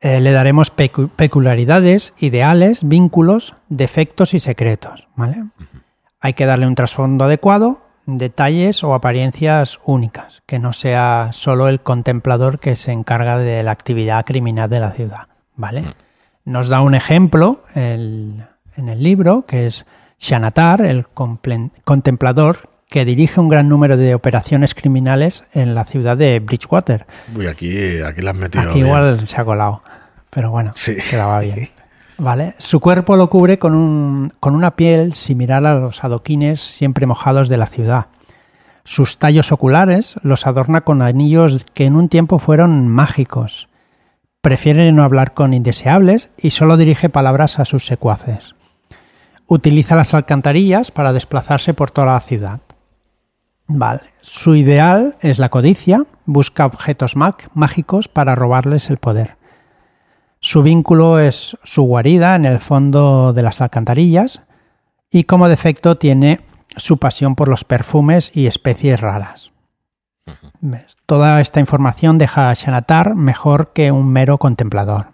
Eh, 0.00 0.20
le 0.20 0.32
daremos 0.32 0.70
peculiaridades, 0.70 2.14
ideales, 2.18 2.80
vínculos, 2.82 3.54
defectos 3.68 4.32
y 4.32 4.40
secretos, 4.40 5.06
¿vale? 5.14 5.44
Hay 6.20 6.32
que 6.32 6.46
darle 6.46 6.66
un 6.66 6.74
trasfondo 6.74 7.24
adecuado, 7.24 7.82
detalles 8.18 8.82
o 8.84 8.94
apariencias 8.94 9.78
únicas, 9.84 10.42
que 10.46 10.58
no 10.58 10.72
sea 10.72 11.30
solo 11.32 11.68
el 11.68 11.80
contemplador 11.80 12.58
que 12.58 12.76
se 12.76 12.92
encarga 12.92 13.38
de 13.38 13.62
la 13.62 13.70
actividad 13.70 14.24
criminal 14.24 14.70
de 14.70 14.80
la 14.80 14.92
ciudad, 14.92 15.28
¿vale? 15.56 15.82
Mm. 15.82 15.94
Nos 16.44 16.68
da 16.68 16.80
un 16.80 16.94
ejemplo 16.94 17.62
en 17.74 18.46
el 18.76 19.02
libro, 19.02 19.44
que 19.46 19.66
es 19.66 19.86
Shanatar, 20.18 20.82
el 20.82 21.06
contemplador 21.08 22.70
que 22.90 23.04
dirige 23.04 23.40
un 23.40 23.48
gran 23.48 23.68
número 23.68 23.96
de 23.96 24.14
operaciones 24.14 24.74
criminales 24.74 25.44
en 25.52 25.74
la 25.74 25.84
ciudad 25.84 26.16
de 26.16 26.40
Bridgewater. 26.40 27.06
Uy, 27.34 27.46
aquí, 27.46 28.00
aquí 28.02 28.20
la 28.20 28.32
has 28.32 28.36
metido. 28.36 28.70
Aquí 28.70 28.80
igual 28.80 29.28
se 29.28 29.40
ha 29.40 29.44
colado, 29.44 29.82
pero 30.28 30.50
bueno, 30.50 30.74
quedaba 31.08 31.40
bien. 31.40 31.70
¿vale? 32.20 32.54
Su 32.58 32.80
cuerpo 32.80 33.16
lo 33.16 33.30
cubre 33.30 33.58
con, 33.58 33.74
un, 33.74 34.32
con 34.40 34.54
una 34.54 34.76
piel 34.76 35.14
similar 35.14 35.66
a 35.66 35.74
los 35.74 36.04
adoquines 36.04 36.60
siempre 36.60 37.06
mojados 37.06 37.48
de 37.48 37.56
la 37.56 37.66
ciudad. 37.66 38.06
Sus 38.84 39.18
tallos 39.18 39.52
oculares 39.52 40.16
los 40.22 40.46
adorna 40.46 40.82
con 40.82 41.02
anillos 41.02 41.66
que 41.74 41.86
en 41.86 41.96
un 41.96 42.08
tiempo 42.08 42.38
fueron 42.38 42.88
mágicos. 42.88 43.68
Prefiere 44.40 44.90
no 44.92 45.02
hablar 45.02 45.34
con 45.34 45.52
indeseables 45.52 46.30
y 46.36 46.50
solo 46.50 46.76
dirige 46.76 47.08
palabras 47.08 47.58
a 47.58 47.64
sus 47.64 47.86
secuaces. 47.86 48.54
Utiliza 49.46 49.96
las 49.96 50.14
alcantarillas 50.14 50.90
para 50.90 51.12
desplazarse 51.12 51.74
por 51.74 51.90
toda 51.90 52.12
la 52.14 52.20
ciudad. 52.20 52.60
Vale. 53.66 54.00
Su 54.22 54.56
ideal 54.56 55.16
es 55.20 55.38
la 55.38 55.48
codicia, 55.48 56.04
busca 56.24 56.66
objetos 56.66 57.14
mágicos 57.16 58.08
para 58.08 58.34
robarles 58.34 58.90
el 58.90 58.96
poder. 58.96 59.39
Su 60.40 60.62
vínculo 60.62 61.18
es 61.18 61.56
su 61.64 61.82
guarida 61.82 62.34
en 62.34 62.46
el 62.46 62.60
fondo 62.60 63.32
de 63.32 63.42
las 63.42 63.60
alcantarillas 63.60 64.40
y 65.10 65.24
como 65.24 65.48
defecto 65.48 65.98
tiene 65.98 66.40
su 66.76 66.98
pasión 66.98 67.34
por 67.36 67.48
los 67.48 67.64
perfumes 67.64 68.30
y 68.34 68.46
especies 68.46 69.00
raras. 69.00 69.52
Toda 71.06 71.40
esta 71.40 71.60
información 71.60 72.16
deja 72.16 72.50
a 72.50 72.54
Shanatar 72.54 73.14
mejor 73.14 73.72
que 73.74 73.92
un 73.92 74.10
mero 74.12 74.38
contemplador. 74.38 75.08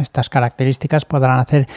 Estas 0.00 0.28
características 0.28 1.04
podrán 1.04 1.38
hacer 1.38 1.68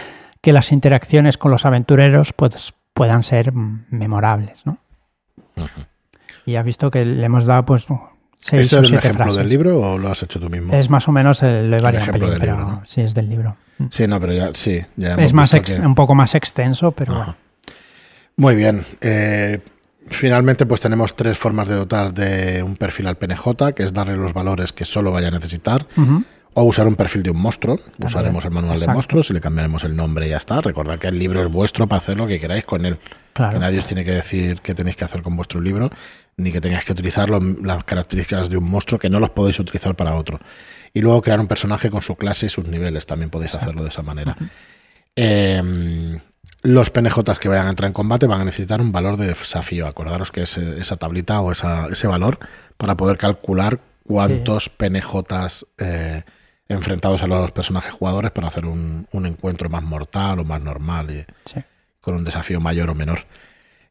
que 0.41 0.53
las 0.53 0.71
interacciones 0.71 1.37
con 1.37 1.51
los 1.51 1.65
aventureros 1.65 2.33
pues, 2.33 2.73
puedan 2.93 3.23
ser 3.23 3.53
memorables. 3.53 4.63
Y 6.45 6.55
has 6.55 6.65
visto 6.65 6.89
que 6.91 7.05
le 7.05 7.25
hemos 7.25 7.45
dado 7.45 7.65
pues 7.65 7.87
¿Este 8.41 8.61
es 8.61 8.73
el 8.73 8.93
ejemplo 8.93 9.35
del 9.35 9.47
libro 9.49 9.79
o 9.79 9.97
lo 9.97 10.09
has 10.09 10.23
hecho 10.23 10.39
tú 10.39 10.49
mismo? 10.49 10.73
Es 10.73 10.89
más 10.89 11.07
o 11.07 11.11
menos 11.11 11.43
el, 11.43 11.73
el 11.73 11.95
ejemplo 11.95 12.29
del 12.29 12.39
libro, 12.39 12.81
Sí, 12.85 13.01
es 13.01 13.13
del 13.13 13.29
libro. 13.29 13.57
Mm. 13.77 13.85
Sí, 13.91 14.07
no, 14.07 14.19
pero 14.19 14.33
ya, 14.33 14.51
sí. 14.53 14.81
es 14.97 15.33
más 15.33 15.53
un 15.53 15.95
poco 15.95 16.15
más 16.15 16.35
extenso, 16.35 16.91
pero 16.91 17.15
bueno. 17.15 17.35
Muy 18.37 18.55
bien. 18.55 18.85
Eh, 19.01 19.59
finalmente, 20.07 20.65
pues 20.65 20.79
tenemos 20.79 21.15
tres 21.15 21.37
formas 21.37 21.67
de 21.67 21.75
dotar 21.75 22.13
de 22.13 22.63
un 22.63 22.77
perfil 22.77 23.07
al 23.07 23.17
PNJ, 23.17 23.73
que 23.75 23.83
es 23.83 23.93
darle 23.93 24.15
los 24.15 24.33
valores 24.33 24.71
que 24.71 24.85
solo 24.85 25.11
vaya 25.11 25.27
a 25.27 25.31
necesitar. 25.31 25.87
O 26.55 26.63
usar 26.63 26.87
un 26.87 26.95
perfil 26.95 27.23
de 27.23 27.31
un 27.31 27.41
monstruo. 27.41 27.79
Usaremos 28.03 28.43
el 28.45 28.51
manual 28.51 28.79
de 28.79 28.87
monstruos 28.87 29.29
y 29.29 29.33
le 29.33 29.41
cambiaremos 29.41 29.83
el 29.83 29.95
nombre 29.95 30.27
y 30.27 30.29
ya 30.29 30.37
está. 30.37 30.61
Recordad 30.61 30.97
que 30.97 31.07
el 31.07 31.19
libro 31.19 31.43
es 31.43 31.51
vuestro 31.51 31.87
para 31.87 31.99
hacer 31.99 32.17
lo 32.17 32.27
que 32.27 32.39
queráis 32.39 32.65
con 32.65 32.85
él. 32.85 32.97
Que 33.33 33.59
nadie 33.59 33.79
os 33.79 33.85
tiene 33.85 34.03
que 34.03 34.11
decir 34.11 34.61
qué 34.61 34.75
tenéis 34.75 34.95
que 34.95 35.05
hacer 35.05 35.21
con 35.21 35.35
vuestro 35.35 35.61
libro 35.61 35.89
ni 36.39 36.51
que 36.51 36.61
tengáis 36.61 36.85
que 36.85 36.93
utilizar 36.93 37.29
las 37.29 37.83
características 37.83 38.49
de 38.49 38.57
un 38.57 38.63
monstruo 38.63 38.97
que 38.97 39.09
no 39.09 39.19
los 39.19 39.29
podéis 39.29 39.59
utilizar 39.59 39.95
para 39.95 40.15
otro. 40.15 40.39
Y 40.93 41.01
luego 41.01 41.21
crear 41.21 41.39
un 41.39 41.47
personaje 41.47 41.89
con 41.89 42.01
su 42.01 42.15
clase 42.15 42.47
y 42.47 42.49
sus 42.49 42.65
niveles, 42.65 43.05
también 43.05 43.29
podéis 43.29 43.55
hacerlo 43.55 43.83
de 43.83 43.89
esa 43.89 44.01
manera. 44.01 44.35
Em, 45.15 46.19
los 46.61 46.89
PNJs 46.89 47.39
que 47.39 47.49
vayan 47.49 47.67
a 47.67 47.69
entrar 47.71 47.87
en 47.87 47.93
combate 47.93 48.25
van 48.25 48.41
a 48.41 48.45
necesitar 48.45 48.81
un 48.81 48.91
valor 48.91 49.17
de 49.17 49.27
desafío. 49.27 49.85
Acordaros 49.85 50.31
que 50.31 50.43
es 50.43 50.57
esa 50.57 50.95
tablita 50.95 51.41
o 51.41 51.51
ese 51.51 52.07
valor 52.07 52.39
para 52.77 52.95
poder 52.95 53.17
calcular 53.17 53.79
cuántos 54.03 54.69
PNJs 54.69 55.65
eh, 55.77 56.23
enfrentados 56.67 57.21
a 57.21 57.27
los 57.27 57.51
personajes 57.51 57.91
jugadores 57.91 58.31
para 58.31 58.47
hacer 58.47 58.65
un, 58.65 59.07
encuentro 59.11 59.69
más 59.69 59.83
mortal 59.83 60.39
o 60.39 60.43
más 60.45 60.61
normal 60.61 61.11
y 61.11 61.25
con 62.09 62.17
un 62.17 62.25
desafío 62.25 62.59
mayor 62.59 62.89
o 62.89 62.95
menor. 62.95 63.25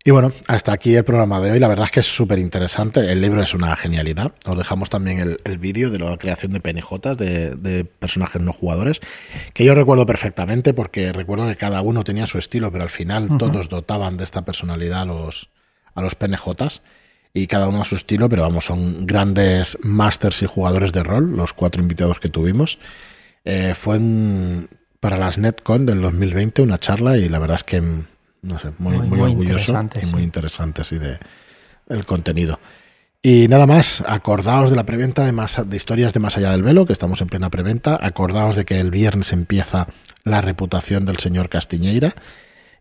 Y 0.04 0.10
bueno, 0.10 0.32
hasta 0.46 0.72
aquí 0.72 0.94
el 0.94 1.04
programa 1.04 1.40
de 1.40 1.50
hoy. 1.50 1.58
La 1.58 1.68
verdad 1.68 1.84
es 1.86 1.90
que 1.90 2.00
es 2.00 2.06
súper 2.06 2.38
interesante. 2.38 3.12
El 3.12 3.20
libro 3.20 3.42
es 3.42 3.52
una 3.52 3.74
genialidad. 3.76 4.32
Os 4.46 4.56
dejamos 4.56 4.90
también 4.90 5.36
el, 5.44 5.58
vídeo 5.58 5.90
de 5.90 5.98
la 5.98 6.16
creación 6.16 6.52
de 6.52 6.60
PNJ, 6.60 7.16
de, 7.16 7.84
personajes 7.98 8.40
no 8.40 8.52
jugadores, 8.52 9.00
que 9.52 9.64
yo 9.64 9.74
recuerdo 9.74 10.06
perfectamente 10.06 10.72
porque 10.72 11.12
recuerdo 11.12 11.46
que 11.46 11.56
cada 11.56 11.82
uno 11.82 12.04
tenía 12.04 12.26
su 12.26 12.38
estilo, 12.38 12.72
pero 12.72 12.84
al 12.84 12.90
final 12.90 13.36
todos 13.38 13.68
dotaban 13.68 14.16
de 14.16 14.24
esta 14.24 14.44
personalidad 14.44 15.02
a 15.02 15.04
los, 15.04 15.50
a 15.94 16.00
los 16.00 16.14
PNJs 16.14 16.82
y 17.34 17.46
cada 17.46 17.68
uno 17.68 17.82
a 17.82 17.84
su 17.84 17.96
estilo, 17.96 18.28
pero 18.28 18.42
vamos, 18.42 18.64
son 18.64 19.06
grandes 19.06 19.76
masters 19.82 20.42
y 20.42 20.46
jugadores 20.46 20.92
de 20.92 21.02
rol, 21.02 21.36
los 21.36 21.52
cuatro 21.52 21.82
invitados 21.82 22.18
que 22.18 22.28
tuvimos. 22.28 22.78
Eh, 23.44 23.74
fue 23.74 23.98
para 25.00 25.16
las 25.16 25.38
NetCon 25.38 25.86
del 25.86 26.00
2020 26.00 26.62
una 26.62 26.78
charla 26.78 27.16
y 27.16 27.28
la 27.28 27.38
verdad 27.38 27.58
es 27.58 27.64
que 27.64 27.80
no 27.80 28.58
sé, 28.58 28.70
muy, 28.78 28.98
muy, 28.98 29.20
orgulloso 29.20 29.74
y 30.00 30.06
muy 30.06 30.22
interesante 30.22 30.82
así 30.82 30.98
de 30.98 31.18
el 31.88 32.06
contenido. 32.06 32.60
Y 33.20 33.48
nada 33.48 33.66
más, 33.66 34.02
acordaos 34.06 34.70
de 34.70 34.76
la 34.76 34.86
preventa 34.86 35.24
de, 35.24 35.32
más, 35.32 35.60
de 35.68 35.76
historias 35.76 36.12
de 36.12 36.20
Más 36.20 36.36
allá 36.36 36.52
del 36.52 36.62
velo, 36.62 36.86
que 36.86 36.92
estamos 36.92 37.20
en 37.20 37.28
plena 37.28 37.50
preventa. 37.50 37.98
Acordaos 38.00 38.54
de 38.54 38.64
que 38.64 38.78
el 38.78 38.92
viernes 38.92 39.32
empieza 39.32 39.88
la 40.22 40.40
reputación 40.40 41.04
del 41.04 41.18
señor 41.18 41.48
Castiñeira 41.48 42.14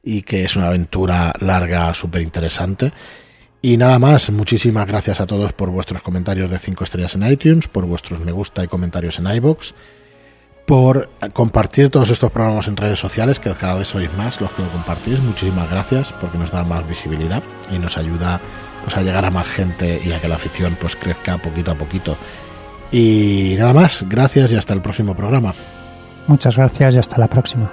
y 0.03 0.21
que 0.21 0.43
es 0.43 0.55
una 0.55 0.67
aventura 0.67 1.33
larga, 1.39 1.91
súper 1.95 2.21
interesante. 2.21 2.93
Y 3.63 3.77
nada 3.77 3.97
más, 3.97 4.29
muchísimas 4.29 4.87
gracias 4.87 5.19
a 5.19 5.25
todos 5.25 5.53
por 5.53 5.71
vuestros 5.71 6.03
comentarios 6.03 6.51
de 6.51 6.59
5 6.59 6.83
estrellas 6.83 7.15
en 7.15 7.25
iTunes, 7.25 7.67
por 7.67 7.85
vuestros 7.85 8.19
me 8.19 8.31
gusta 8.31 8.63
y 8.63 8.67
comentarios 8.67 9.17
en 9.17 9.27
iBox 9.27 9.73
por 10.67 11.09
compartir 11.31 11.89
todos 11.89 12.09
estos 12.09 12.29
programas 12.29 12.67
en 12.67 12.75
redes 12.75 12.99
sociales, 12.99 13.39
que 13.39 13.51
cada 13.53 13.75
vez 13.75 13.87
sois 13.87 14.13
más 14.13 14.41
los 14.41 14.51
que 14.51 14.61
lo 14.61 14.69
compartís. 14.69 15.17
Muchísimas 15.21 15.71
gracias 15.71 16.13
porque 16.19 16.37
nos 16.37 16.51
da 16.51 16.63
más 16.65 16.85
visibilidad 16.85 17.41
y 17.71 17.79
nos 17.79 17.97
ayuda 17.97 18.41
pues, 18.83 18.97
a 18.97 19.01
llegar 19.01 19.25
a 19.25 19.31
más 19.31 19.47
gente 19.47 20.01
y 20.03 20.11
a 20.11 20.19
que 20.19 20.27
la 20.27 20.35
afición 20.35 20.77
pues, 20.79 20.97
crezca 20.97 21.37
poquito 21.37 21.71
a 21.71 21.75
poquito. 21.75 22.17
Y 22.91 23.55
nada 23.57 23.73
más, 23.73 24.03
gracias 24.09 24.51
y 24.51 24.55
hasta 24.57 24.73
el 24.73 24.81
próximo 24.81 25.15
programa. 25.15 25.53
Muchas 26.27 26.57
gracias 26.57 26.95
y 26.95 26.97
hasta 26.97 27.17
la 27.17 27.27
próxima. 27.27 27.71